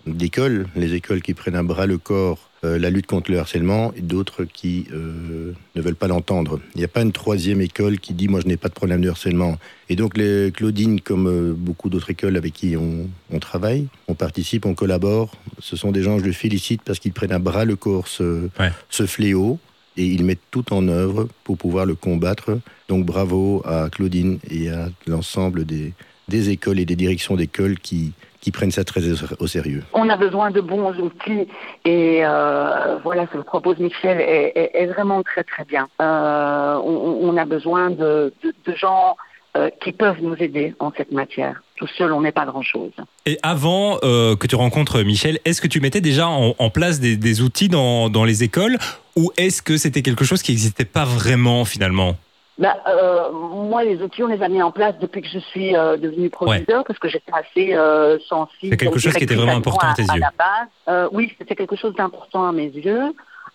d'écoles. 0.05 0.67
Les 0.75 0.93
écoles 0.93 1.21
qui 1.21 1.33
prennent 1.33 1.55
à 1.55 1.63
bras 1.63 1.85
le 1.85 1.97
corps 1.97 2.47
euh, 2.63 2.77
la 2.77 2.91
lutte 2.91 3.07
contre 3.07 3.31
le 3.31 3.39
harcèlement 3.39 3.91
et 3.97 4.01
d'autres 4.01 4.43
qui 4.43 4.85
euh, 4.93 5.51
ne 5.75 5.81
veulent 5.81 5.95
pas 5.95 6.07
l'entendre. 6.07 6.59
Il 6.75 6.77
n'y 6.77 6.83
a 6.83 6.87
pas 6.87 7.01
une 7.01 7.11
troisième 7.11 7.59
école 7.59 7.97
qui 7.99 8.13
dit, 8.13 8.27
moi, 8.27 8.39
je 8.39 8.45
n'ai 8.47 8.55
pas 8.55 8.67
de 8.69 8.73
problème 8.75 9.01
de 9.01 9.09
harcèlement. 9.09 9.57
Et 9.89 9.95
donc, 9.95 10.15
les 10.15 10.51
Claudine, 10.53 11.01
comme 11.01 11.27
euh, 11.27 11.53
beaucoup 11.57 11.89
d'autres 11.89 12.11
écoles 12.11 12.37
avec 12.37 12.53
qui 12.53 12.77
on, 12.77 13.09
on 13.31 13.39
travaille, 13.39 13.87
on 14.07 14.13
participe, 14.13 14.67
on 14.67 14.75
collabore, 14.75 15.31
ce 15.57 15.75
sont 15.75 15.91
des 15.91 16.03
gens, 16.03 16.19
je 16.19 16.23
les 16.25 16.33
félicite, 16.33 16.83
parce 16.83 16.99
qu'ils 16.99 17.13
prennent 17.13 17.31
à 17.31 17.39
bras 17.39 17.65
le 17.65 17.75
corps 17.75 18.07
ce, 18.07 18.47
Ouais. 18.59 18.69
ce 18.91 19.07
fléau 19.07 19.57
et 19.97 20.05
ils 20.05 20.23
mettent 20.23 20.39
tout 20.51 20.71
en 20.71 20.87
œuvre 20.87 21.27
pour 21.43 21.57
pouvoir 21.57 21.87
le 21.87 21.95
combattre. 21.95 22.59
Donc 22.89 23.07
bravo 23.07 23.63
à 23.65 23.89
Claudine 23.89 24.37
et 24.51 24.69
à 24.69 24.89
l'ensemble 25.07 25.65
des, 25.65 25.93
des 26.27 26.49
écoles 26.51 26.79
et 26.79 26.85
des 26.85 26.95
directions 26.95 27.35
d'écoles 27.35 27.79
qui, 27.79 28.11
qui 28.41 28.51
prennent 28.51 28.71
ça 28.71 28.83
très 28.83 29.01
au 29.39 29.47
sérieux. 29.47 29.83
On 29.93 30.09
a 30.09 30.17
besoin 30.17 30.51
de 30.51 30.61
bons 30.61 30.93
outils 30.99 31.47
et 31.85 32.21
euh, 32.25 32.97
voilà 33.03 33.27
ce 33.31 33.37
que 33.37 33.43
propose 33.43 33.77
Michel 33.77 34.19
est, 34.19 34.51
est- 34.55 34.71
est 34.73 34.87
vraiment 34.87 35.21
très 35.23 35.43
très 35.43 35.63
bien. 35.63 35.87
Euh, 36.01 36.75
on, 36.83 37.19
on 37.29 37.37
a 37.37 37.45
besoin 37.45 37.91
de, 37.91 38.33
de- 38.43 38.53
de 38.65 38.75
gens 38.75 39.15
euh, 39.57 39.69
qui 39.83 39.91
peuvent 39.91 40.21
nous 40.21 40.35
aider 40.39 40.73
en 40.79 40.91
cette 40.97 41.11
matière. 41.11 41.61
Tout 41.75 41.87
seul, 41.97 42.13
on 42.13 42.21
n'est 42.21 42.31
pas 42.31 42.45
grand-chose. 42.45 42.91
Et 43.25 43.37
avant 43.43 43.97
euh, 44.03 44.35
que 44.35 44.47
tu 44.47 44.55
rencontres 44.55 45.01
Michel, 45.01 45.39
est-ce 45.45 45.61
que 45.61 45.67
tu 45.67 45.79
mettais 45.81 46.01
déjà 46.01 46.27
en, 46.27 46.55
en 46.57 46.69
place 46.69 46.99
des, 46.99 47.17
des 47.17 47.41
outils 47.41 47.67
dans, 47.69 48.09
dans 48.09 48.23
les 48.23 48.43
écoles 48.43 48.77
ou 49.17 49.31
est-ce 49.37 49.61
que 49.61 49.77
c'était 49.77 50.01
quelque 50.03 50.23
chose 50.25 50.41
qui 50.41 50.51
n'existait 50.51 50.85
pas 50.85 51.05
vraiment 51.05 51.65
finalement? 51.65 52.15
Bah, 52.61 52.77
euh, 52.87 53.31
moi, 53.31 53.83
les 53.83 54.01
outils, 54.03 54.23
on 54.23 54.27
les 54.27 54.41
a 54.43 54.47
mis 54.47 54.61
en 54.61 54.71
place 54.71 54.93
depuis 55.01 55.23
que 55.23 55.27
je 55.27 55.39
suis 55.39 55.75
euh, 55.75 55.97
devenue 55.97 56.29
proviseur 56.29 56.83
parce 56.85 56.99
que 56.99 57.09
j'étais 57.09 57.31
assez 57.33 57.73
euh, 57.73 58.19
sensible. 58.19 58.71
C'est 58.71 58.77
quelque 58.77 58.99
chose 58.99 59.13
qui 59.15 59.23
était 59.23 59.35
vraiment 59.35 59.57
important 59.57 59.87
à 59.87 59.95
tes 59.95 60.03
à 60.07 60.13
yeux. 60.13 60.21
la 60.21 60.31
base. 60.37 60.67
Euh, 60.87 61.09
oui, 61.11 61.33
c'était 61.39 61.55
quelque 61.55 61.75
chose 61.75 61.95
d'important 61.95 62.47
à 62.47 62.51
mes 62.51 62.67
yeux. 62.67 63.13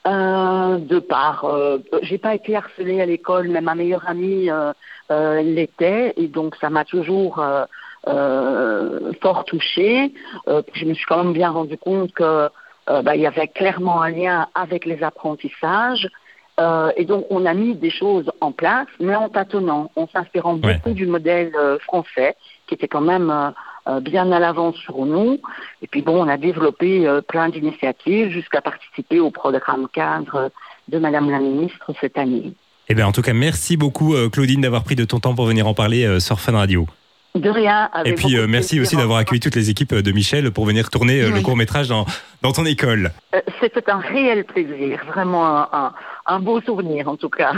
Euh, 0.09 0.79
de 0.79 0.99
part, 0.99 1.45
euh, 1.45 1.79
j'ai 2.03 2.19
pas 2.19 2.35
été 2.35 2.57
harcelée 2.57 3.01
à 3.01 3.07
l'école, 3.07 3.49
mais 3.49 3.61
ma 3.61 3.77
meilleure 3.77 4.09
amie 4.09 4.51
l'était, 5.09 6.13
et 6.17 6.27
donc 6.27 6.57
ça 6.57 6.69
m'a 6.69 6.85
toujours 6.85 7.39
euh, 7.39 7.65
euh, 8.09 9.13
fort 9.23 9.45
touchée. 9.45 10.13
Euh, 10.49 10.63
je 10.75 10.85
me 10.85 10.95
suis 10.95 11.05
quand 11.07 11.23
même 11.23 11.33
bien 11.33 11.51
rendu 11.51 11.79
compte 11.79 12.13
que 12.13 12.49
bah, 12.89 13.17
il 13.17 13.23
y 13.23 13.27
avait 13.27 13.49
clairement 13.49 14.01
un 14.01 14.11
lien 14.11 14.47
avec 14.55 14.85
les 14.85 15.03
apprentissages. 15.03 16.09
Euh, 16.59 16.91
et 16.97 17.05
donc, 17.05 17.27
on 17.31 17.45
a 17.45 17.53
mis 17.55 17.75
des 17.75 17.91
choses 17.91 18.31
en 18.41 18.51
place, 18.53 18.87
mais 18.99 19.15
en 19.15 19.29
tâtonnant, 19.29 19.91
en 19.97 20.09
s'inspirant 20.09 20.55
Ouais. 20.59 20.75
beaucoup 20.75 20.95
du 20.95 21.07
modèle 21.07 21.53
euh, 21.59 21.79
français, 21.81 22.35
qui 22.67 22.75
était 22.75 22.89
quand 22.89 23.03
même 23.03 23.31
euh, 23.89 24.01
bien 24.01 24.31
à 24.33 24.39
l'avance 24.39 24.77
sur 24.77 25.05
nous. 25.05 25.39
Et 25.83 25.87
puis, 25.87 26.01
bon, 26.03 26.25
on 26.25 26.29
a 26.29 26.37
développé 26.39 27.07
plein 27.29 27.49
d'initiatives 27.51 28.31
jusqu'à 28.31 28.61
participer 28.63 29.21
au 29.21 29.31
programme 29.31 29.87
cadre 29.93 30.51
de 30.89 30.99
Madame 30.99 31.31
la 31.31 31.39
Ministre 31.39 31.93
cette 32.01 32.17
année. 32.19 32.53
Eh 32.89 32.95
bien, 32.95 33.07
en 33.07 33.13
tout 33.13 33.23
cas, 33.23 33.33
merci 33.35 33.77
beaucoup, 33.77 34.15
Claudine, 34.33 34.61
d'avoir 34.63 34.83
pris 34.85 34.97
de 34.97 35.05
ton 35.05 35.21
temps 35.21 35.35
pour 35.35 35.45
venir 35.47 35.67
en 35.67 35.75
parler 35.75 36.21
sur 36.21 36.41
Fun 36.41 36.53
Radio. 36.53 36.87
De 37.37 37.51
rien. 37.51 37.91
avec 37.93 38.13
Et 38.13 38.15
puis, 38.17 38.37
euh, 38.39 38.47
merci 38.49 38.81
aussi 38.81 38.97
d'avoir 38.97 39.19
accueilli 39.19 39.41
toutes 39.41 39.57
les 39.57 39.69
équipes 39.69 39.95
de 39.95 40.13
Michel 40.13 40.51
pour 40.53 40.65
venir 40.65 40.89
tourner 40.89 41.21
le 41.29 41.35
Oui. 41.35 41.43
court-métrage 41.43 41.87
dans, 41.89 42.07
dans 42.43 42.53
ton 42.53 42.65
école. 42.65 43.13
Euh, 43.35 43.41
C'était 43.61 43.91
un 43.91 43.99
réel 43.99 44.45
plaisir, 44.45 45.05
vraiment 45.07 45.47
un, 45.47 45.69
un, 45.73 45.93
un 46.27 46.41
beau 46.41 46.61
souvenir 46.61 47.09
en 47.09 47.17
tout 47.17 47.29
cas. 47.29 47.53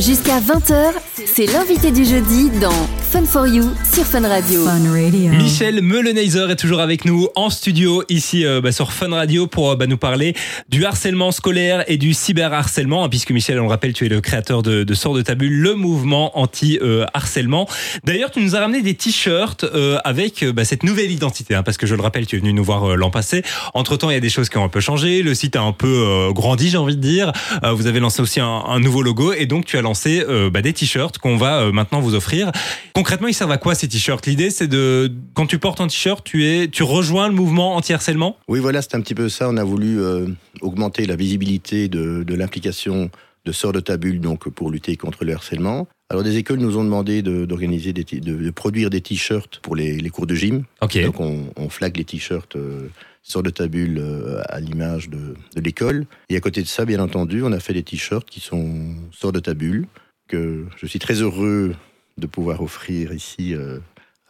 Jusqu'à 0.00 0.40
20h, 0.40 0.92
c'est 1.26 1.46
l'invité 1.46 1.90
du 1.92 2.04
jeudi 2.04 2.50
dans 2.60 2.70
Fun 3.10 3.24
for 3.24 3.46
You 3.46 3.64
sur 3.92 4.04
Fun 4.04 4.26
Radio. 4.26 4.64
Fun 4.64 4.90
Radio. 4.90 5.30
Michel 5.32 5.82
Meuleneiser 5.82 6.50
est 6.50 6.56
toujours 6.56 6.80
avec 6.80 7.04
nous 7.04 7.28
en 7.36 7.50
studio 7.50 8.02
ici 8.08 8.44
euh, 8.44 8.60
bah, 8.60 8.72
sur 8.72 8.92
Fun 8.92 9.10
Radio 9.10 9.46
pour 9.46 9.70
euh, 9.70 9.76
bah, 9.76 9.86
nous 9.86 9.98
parler 9.98 10.34
du 10.68 10.84
harcèlement 10.84 11.30
scolaire 11.30 11.84
et 11.88 11.98
du 11.98 12.14
cyberharcèlement, 12.14 13.04
hein, 13.04 13.08
puisque 13.08 13.30
Michel, 13.30 13.60
on 13.60 13.64
le 13.64 13.68
rappelle, 13.68 13.92
tu 13.92 14.06
es 14.06 14.08
le 14.08 14.20
créateur 14.20 14.62
de, 14.62 14.82
de 14.82 14.94
Sort 14.94 15.14
de 15.14 15.22
ta 15.22 15.34
bulle, 15.34 15.60
le 15.60 15.74
mouvement 15.74 16.38
anti-harcèlement. 16.38 17.68
D'ailleurs, 18.04 18.30
tu 18.30 18.40
nous 18.40 18.56
as 18.56 18.60
ramené 18.60 18.82
des 18.82 18.94
t-shirts 18.94 19.64
euh, 19.64 19.98
avec 20.04 20.42
euh, 20.42 20.52
bah, 20.52 20.64
cette 20.64 20.82
nouvelle 20.82 21.10
identité, 21.10 21.54
hein, 21.54 21.62
parce 21.62 21.76
que 21.76 21.86
je 21.86 21.94
le 21.94 22.02
rappelle, 22.02 22.26
tu 22.26 22.36
es 22.36 22.38
venu 22.38 22.52
nous 22.52 22.64
voir 22.64 22.92
euh, 22.92 22.96
l'an 22.96 23.10
passé. 23.10 23.42
Entre-temps, 23.74 24.10
il 24.10 24.14
y 24.14 24.16
a 24.16 24.20
des 24.20 24.30
choses 24.30 24.48
qui 24.48 24.56
ont 24.56 24.64
un 24.64 24.68
peu 24.68 24.80
changé, 24.80 25.22
le 25.22 25.34
site 25.34 25.54
a 25.54 25.62
un 25.62 25.72
peu 25.72 25.86
euh, 25.86 26.32
grandi, 26.32 26.70
j'ai 26.70 26.78
envie 26.78 26.96
de 26.96 27.02
dire. 27.02 27.32
Euh, 27.62 27.72
vous 27.72 27.86
avez 27.86 27.91
lancé 28.00 28.22
aussi 28.22 28.40
un, 28.40 28.46
un 28.46 28.80
nouveau 28.80 29.02
logo 29.02 29.32
et 29.32 29.46
donc 29.46 29.64
tu 29.64 29.76
as 29.76 29.82
lancé 29.82 30.24
euh, 30.28 30.50
bah, 30.50 30.62
des 30.62 30.72
t-shirts 30.72 31.18
qu'on 31.18 31.36
va 31.36 31.60
euh, 31.60 31.72
maintenant 31.72 32.00
vous 32.00 32.14
offrir. 32.14 32.52
Concrètement, 32.94 33.28
ils 33.28 33.34
servent 33.34 33.52
à 33.52 33.58
quoi 33.58 33.74
ces 33.74 33.88
t-shirts? 33.88 34.26
L'idée, 34.26 34.50
c'est 34.50 34.68
de 34.68 35.12
quand 35.34 35.46
tu 35.46 35.58
portes 35.58 35.80
un 35.80 35.86
t-shirt, 35.86 36.24
tu 36.24 36.46
es, 36.46 36.68
tu 36.68 36.82
rejoins 36.82 37.28
le 37.28 37.34
mouvement 37.34 37.76
anti-harcèlement? 37.76 38.36
Oui, 38.48 38.60
voilà, 38.60 38.82
c'est 38.82 38.94
un 38.94 39.00
petit 39.00 39.14
peu 39.14 39.28
ça. 39.28 39.48
On 39.48 39.56
a 39.56 39.64
voulu 39.64 40.00
euh, 40.00 40.26
augmenter 40.60 41.06
la 41.06 41.16
visibilité 41.16 41.88
de, 41.88 42.22
de 42.22 42.34
l'implication 42.34 43.10
de 43.44 43.50
Sort 43.50 43.72
de 43.72 43.80
ta 43.80 43.96
bulle, 43.96 44.20
donc 44.20 44.48
pour 44.48 44.70
lutter 44.70 44.96
contre 44.96 45.24
le 45.24 45.34
harcèlement. 45.34 45.88
Alors, 46.10 46.22
des 46.22 46.36
écoles 46.36 46.60
nous 46.60 46.76
ont 46.76 46.84
demandé 46.84 47.22
de, 47.22 47.44
d'organiser 47.44 47.92
de, 47.92 48.02
de 48.02 48.50
produire 48.50 48.88
des 48.88 49.00
t-shirts 49.00 49.58
pour 49.62 49.74
les, 49.74 49.96
les 49.96 50.10
cours 50.10 50.26
de 50.26 50.34
gym. 50.34 50.62
Ok. 50.80 51.02
Donc, 51.02 51.18
on, 51.18 51.46
on 51.56 51.68
flague 51.68 51.96
les 51.96 52.04
t-shirts 52.04 52.54
euh, 52.54 52.88
Sort 53.22 53.42
de 53.42 53.50
ta 53.50 53.68
bulle 53.68 53.98
euh, 53.98 54.42
à 54.48 54.60
l'image 54.60 55.08
de, 55.08 55.34
de 55.54 55.60
l'école. 55.60 56.06
Et 56.28 56.36
à 56.36 56.40
côté 56.40 56.62
de 56.62 56.66
ça, 56.66 56.84
bien 56.84 57.00
entendu, 57.00 57.42
on 57.42 57.52
a 57.52 57.60
fait 57.60 57.72
des 57.72 57.82
t-shirts 57.82 58.28
qui 58.28 58.40
sont 58.40 58.94
Sort 59.12 59.32
de 59.32 59.40
ta 59.40 59.54
bulle, 59.54 59.86
que 60.28 60.66
je 60.76 60.86
suis 60.86 60.98
très 60.98 61.14
heureux 61.14 61.74
de 62.18 62.26
pouvoir 62.26 62.62
offrir 62.62 63.12
ici 63.12 63.54
euh, 63.54 63.78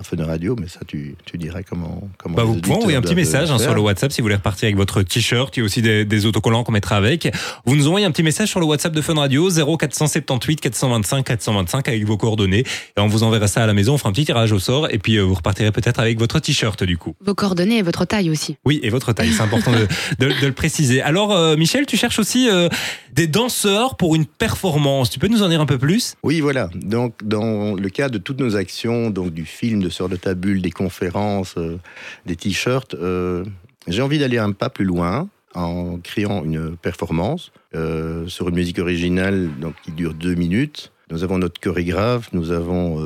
à 0.01 0.05
Fun 0.05 0.25
Radio, 0.25 0.57
mais 0.59 0.69
ça, 0.69 0.81
tu, 0.87 1.15
tu 1.27 1.39
diras 1.39 1.63
comment. 1.63 2.09
comment 2.19 2.35
Bah, 2.35 2.45
vous 2.45 2.57
pouvez 2.57 2.75
envoyer 2.77 2.97
un 2.97 3.03
petit 3.03 3.15
message 3.15 3.51
hein, 3.51 3.59
sur 3.59 3.75
le 3.75 3.81
WhatsApp 3.81 4.11
si 4.11 4.21
vous 4.21 4.25
voulez 4.25 4.35
repartir 4.37 4.67
avec 4.67 4.77
votre 4.77 5.03
t-shirt. 5.03 5.55
Il 5.57 5.61
y 5.61 5.63
a 5.63 5.65
aussi 5.65 5.81
des, 5.83 6.05
des 6.05 6.27
autocollants 6.27 6.65
qu'on 6.65 6.73
mettra 6.73 6.97
avec. 6.97 7.31
Vous 7.67 7.77
nous 7.77 7.87
envoyez 7.87 8.07
un 8.07 8.11
petit 8.11 8.23
message 8.23 8.49
sur 8.49 8.59
le 8.59 8.67
WhatsApp 8.67 8.93
de 8.95 9.01
Fun 9.01 9.15
Radio 9.15 9.49
0478 9.51 10.61
425 10.61 11.25
425 11.25 11.89
avec 11.89 12.05
vos 12.05 12.17
coordonnées 12.17 12.65
et 12.97 13.01
on 13.01 13.07
vous 13.07 13.23
enverra 13.23 13.47
ça 13.47 13.63
à 13.63 13.67
la 13.67 13.75
maison. 13.75 13.95
On 13.95 13.99
fera 13.99 14.09
un 14.09 14.13
petit 14.13 14.25
tirage 14.25 14.51
au 14.53 14.59
sort 14.59 14.89
et 14.91 14.99
puis 14.99 15.17
euh, 15.19 15.23
vous 15.23 15.35
repartirez 15.35 15.71
peut-être 15.71 16.01
avec 16.01 16.19
votre 16.19 16.41
t-shirt 16.41 16.83
du 16.83 16.97
coup. 16.97 17.15
Vos 17.21 17.35
coordonnées 17.35 17.79
et 17.79 17.83
votre 17.83 18.05
taille 18.05 18.31
aussi. 18.31 18.57
Oui, 18.65 18.81
et 18.83 18.89
votre 18.91 19.13
taille, 19.13 19.31
c'est 19.33 19.43
important 19.43 19.73
de, 19.73 19.87
de- 20.19 20.41
de 20.41 20.47
le 20.47 20.53
préciser. 20.53 21.03
Alors, 21.03 21.33
euh, 21.33 21.57
Michel, 21.57 21.87
tu 21.87 21.97
cherches 21.97 22.19
aussi 22.19 22.49
euh, 22.51 22.69
des 23.13 23.27
danseurs 23.27 23.97
pour 23.97 24.15
une 24.17 24.27
performance. 24.27 25.11
Tu 25.11 25.19
peux 25.19 25.29
nous 25.29 25.43
en 25.43 25.49
dire 25.49 25.61
un 25.61 25.67
peu 25.67 25.79
plus? 25.79 26.15
Oui, 26.23 26.41
voilà. 26.41 26.71
Donc, 26.75 27.15
dans 27.23 27.75
le 27.75 27.89
cas 27.91 28.09
de 28.09 28.19
toutes 28.19 28.41
nos 28.41 28.57
actions, 28.57 29.11
donc 29.11 29.33
du 29.33 29.45
film, 29.45 29.82
de 29.83 29.89
Sœur 29.89 30.09
de 30.09 30.17
ta 30.17 30.35
bulle, 30.35 30.63
des 30.63 30.71
conférences, 30.71 31.55
euh, 31.59 31.79
des 32.27 32.37
t-shirts, 32.37 32.95
euh, 32.95 33.45
j'ai 33.89 34.03
envie 34.03 34.19
d'aller 34.19 34.39
un 34.39 34.53
pas 34.53 34.71
plus 34.71 34.85
loin 34.85 35.29
en 35.55 35.99
créant 35.99 36.45
une 36.45 36.77
performance 36.77 37.53
euh, 37.75 38.27
sur 38.29 38.49
une 38.49 38.55
musique 38.55 38.79
originale 38.79 39.51
donc, 39.61 39.75
qui 39.83 39.93
dure 39.93 40.15
deux 40.15 40.35
minutes. 40.35 40.93
Nous 41.11 41.25
avons 41.25 41.39
notre 41.39 41.61
chorégraphe, 41.61 42.33
nous 42.33 42.53
avons, 42.53 42.97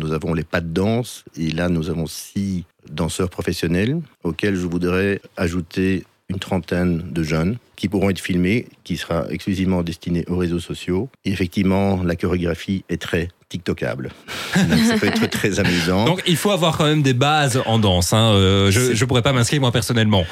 nous 0.00 0.12
avons 0.12 0.34
les 0.34 0.42
pas 0.42 0.60
de 0.60 0.66
danse, 0.66 1.24
et 1.36 1.52
là, 1.52 1.68
nous 1.68 1.88
avons 1.88 2.06
six 2.06 2.64
danseurs 2.90 3.30
professionnels 3.30 4.00
auxquels 4.24 4.56
je 4.56 4.66
voudrais 4.66 5.20
ajouter 5.36 6.04
une 6.30 6.38
trentaine 6.38 7.02
de 7.10 7.22
jeunes 7.22 7.58
qui 7.76 7.88
pourront 7.88 8.10
être 8.10 8.20
filmés, 8.20 8.66
qui 8.82 8.96
sera 8.96 9.26
exclusivement 9.30 9.82
destiné 9.82 10.24
aux 10.28 10.36
réseaux 10.36 10.60
sociaux. 10.60 11.08
Et 11.24 11.30
effectivement, 11.32 12.02
la 12.02 12.16
chorégraphie 12.16 12.84
est 12.88 13.00
très 13.00 13.28
TikTokable. 13.50 14.10
Donc, 14.56 14.78
ça 14.78 14.96
peut 14.96 15.06
être 15.06 15.28
très 15.28 15.60
amusant. 15.60 16.04
Donc, 16.04 16.22
il 16.26 16.36
faut 16.36 16.50
avoir 16.50 16.76
quand 16.78 16.86
même 16.86 17.02
des 17.02 17.12
bases 17.12 17.60
en 17.66 17.78
danse. 17.78 18.12
Hein. 18.12 18.32
Euh, 18.32 18.70
je 18.70 18.94
je 18.94 19.04
pourrais 19.04 19.22
pas 19.22 19.32
m'inscrire 19.32 19.60
moi 19.60 19.72
personnellement. 19.72 20.24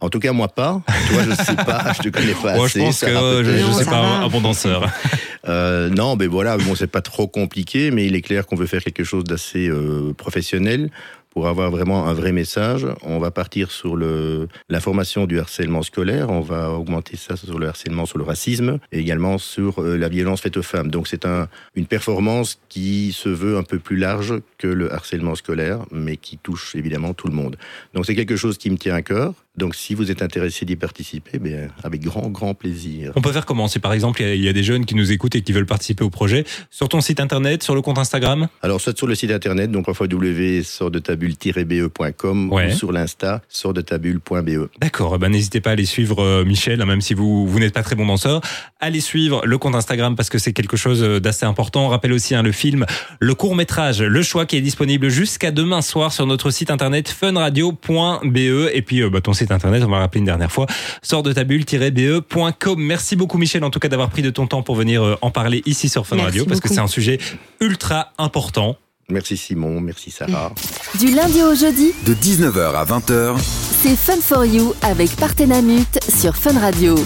En 0.00 0.08
tout 0.10 0.18
cas, 0.18 0.32
moi 0.32 0.48
pas. 0.48 0.82
Toi, 1.08 1.22
je 1.28 1.44
sais 1.44 1.56
pas, 1.56 1.92
je 1.96 2.02
te 2.02 2.08
connais 2.08 2.34
pas 2.34 2.54
Moi, 2.56 2.66
assez. 2.66 2.80
je 2.80 2.84
pense 2.84 3.00
que 3.00 3.06
Sarah, 3.12 3.42
je, 3.42 3.72
sais 3.72 3.84
ça 3.84 3.90
pas 3.90 4.02
va. 4.02 4.08
un 4.24 4.28
bon 4.28 4.40
danseur. 4.40 4.90
Euh, 5.46 5.90
non, 5.90 6.16
mais 6.16 6.26
voilà, 6.26 6.56
bon, 6.56 6.74
c'est 6.74 6.86
pas 6.86 7.02
trop 7.02 7.28
compliqué, 7.28 7.90
mais 7.90 8.06
il 8.06 8.14
est 8.14 8.22
clair 8.22 8.46
qu'on 8.46 8.56
veut 8.56 8.64
faire 8.64 8.82
quelque 8.82 9.04
chose 9.04 9.24
d'assez 9.24 9.68
euh, 9.68 10.14
professionnel. 10.16 10.90
Pour 11.34 11.48
avoir 11.48 11.72
vraiment 11.72 12.06
un 12.06 12.14
vrai 12.14 12.30
message, 12.30 12.86
on 13.02 13.18
va 13.18 13.32
partir 13.32 13.72
sur 13.72 13.96
le, 13.96 14.46
l'information 14.68 15.26
du 15.26 15.40
harcèlement 15.40 15.82
scolaire, 15.82 16.30
on 16.30 16.40
va 16.40 16.70
augmenter 16.70 17.16
ça 17.16 17.36
sur 17.36 17.58
le 17.58 17.66
harcèlement, 17.66 18.06
sur 18.06 18.18
le 18.18 18.24
racisme, 18.24 18.78
et 18.92 19.00
également 19.00 19.36
sur 19.38 19.82
euh, 19.82 19.96
la 19.96 20.08
violence 20.08 20.42
faite 20.42 20.56
aux 20.56 20.62
femmes. 20.62 20.92
Donc 20.92 21.08
c'est 21.08 21.26
un, 21.26 21.48
une 21.74 21.86
performance 21.86 22.60
qui 22.68 23.10
se 23.10 23.28
veut 23.28 23.56
un 23.56 23.64
peu 23.64 23.80
plus 23.80 23.96
large 23.96 24.34
que 24.58 24.68
le 24.68 24.92
harcèlement 24.92 25.34
scolaire, 25.34 25.84
mais 25.90 26.16
qui 26.16 26.38
touche 26.38 26.76
évidemment 26.76 27.14
tout 27.14 27.26
le 27.26 27.34
monde. 27.34 27.56
Donc 27.94 28.06
c'est 28.06 28.14
quelque 28.14 28.36
chose 28.36 28.56
qui 28.56 28.70
me 28.70 28.76
tient 28.76 28.94
à 28.94 29.02
cœur. 29.02 29.34
Donc 29.56 29.74
si 29.76 29.94
vous 29.94 30.10
êtes 30.10 30.20
intéressé 30.22 30.64
d'y 30.64 30.74
participer, 30.76 31.38
bien, 31.38 31.68
avec 31.84 32.02
grand, 32.02 32.28
grand 32.28 32.54
plaisir. 32.54 33.12
On 33.14 33.20
peut 33.20 33.30
faire 33.32 33.46
comment 33.46 33.68
Si 33.68 33.78
par 33.78 33.92
exemple 33.92 34.20
il 34.20 34.26
y 34.26 34.30
a- 34.30 34.34
il 34.34 34.42
y, 34.42 34.48
a 34.48 34.52
des 34.52 34.64
jeunes 34.64 34.84
qui 34.84 34.96
nous 34.96 35.12
écoutent 35.12 35.36
et 35.36 35.42
qui 35.42 35.52
veulent 35.52 35.64
participer 35.66 36.02
au 36.02 36.10
projet, 36.10 36.44
sur 36.70 36.88
ton 36.88 37.00
site 37.00 37.20
internet, 37.20 37.62
sur 37.62 37.74
le 37.76 37.82
compte 37.82 37.98
Instagram? 37.98 38.48
Alors, 38.62 38.80
soit 38.80 38.96
sur 38.98 39.06
le 39.06 39.14
site 39.14 39.30
internet, 39.30 39.70
donc 39.70 39.86
www.sordetabule-be.com 39.86 42.52
Ouais. 42.52 42.72
ou 42.72 42.76
sur 42.76 42.90
l'insta 42.92 43.42
sordetabule.be. 43.48 44.68
D'accord, 44.80 45.12
eh 45.14 45.18
ben, 45.18 45.28
n'hésitez 45.30 45.60
pas 45.60 45.70
à 45.70 45.74
aller 45.74 45.84
suivre 45.84 46.20
euh, 46.22 46.44
Michel, 46.44 46.80
hein, 46.82 46.86
même 46.86 47.00
si 47.00 47.14
vous, 47.14 47.46
vous 47.46 47.58
n'êtes 47.60 47.74
pas 47.74 47.82
très 47.82 47.96
bon 47.96 48.06
danseur. 48.06 48.40
Allez 48.80 49.00
suivre 49.00 49.42
le 49.46 49.58
compte 49.58 49.74
Instagram 49.74 50.14
parce 50.16 50.30
que 50.30 50.38
c'est 50.38 50.52
quelque 50.52 50.76
chose 50.76 51.02
euh, 51.02 51.20
d'assez 51.20 51.46
important. 51.46 51.86
On 51.86 51.88
rappelle 51.88 52.12
aussi 52.12 52.34
hein, 52.34 52.42
le 52.42 52.52
film, 52.52 52.86
le 53.20 53.34
court 53.34 53.54
métrage, 53.56 54.02
le 54.02 54.22
choix 54.22 54.46
qui 54.46 54.56
est 54.56 54.60
disponible 54.60 55.08
jusqu'à 55.10 55.50
demain 55.50 55.82
soir 55.82 56.12
sur 56.12 56.26
notre 56.26 56.50
site 56.50 56.70
internet 56.70 57.08
funradio.be 57.08 58.36
et 58.72 58.82
puis 58.82 59.02
euh, 59.02 59.10
bah, 59.10 59.20
ton 59.20 59.32
site 59.32 59.43
internet, 59.50 59.82
on 59.84 59.88
va 59.88 59.96
le 59.96 60.02
rappeler 60.02 60.20
une 60.20 60.26
dernière 60.26 60.52
fois, 60.52 60.66
sort 61.02 61.22
de 61.22 61.32
tabule-be.com. 61.32 62.82
Merci 62.82 63.16
beaucoup 63.16 63.38
Michel 63.38 63.64
en 63.64 63.70
tout 63.70 63.78
cas 63.78 63.88
d'avoir 63.88 64.10
pris 64.10 64.22
de 64.22 64.30
ton 64.30 64.46
temps 64.46 64.62
pour 64.62 64.76
venir 64.76 65.02
euh, 65.02 65.16
en 65.22 65.30
parler 65.30 65.62
ici 65.66 65.88
sur 65.88 66.06
Fun 66.06 66.16
Merci 66.16 66.30
Radio 66.30 66.46
parce 66.46 66.60
que 66.60 66.68
c'est 66.68 66.80
un 66.80 66.86
sujet 66.86 67.18
ultra 67.60 68.12
important. 68.18 68.76
Merci 69.10 69.36
Simon, 69.36 69.80
merci 69.80 70.10
Sarah. 70.10 70.52
Du 70.98 71.14
lundi 71.14 71.42
au 71.42 71.54
jeudi, 71.54 71.92
De 72.06 72.14
19h 72.14 72.74
à 72.74 72.84
20h, 72.84 73.36
c'est 73.82 73.96
Fun 73.96 74.20
for 74.20 74.46
You 74.46 74.74
avec 74.82 75.14
Partenamut 75.16 75.98
sur 76.08 76.36
Fun 76.36 76.58
Radio. 76.58 76.96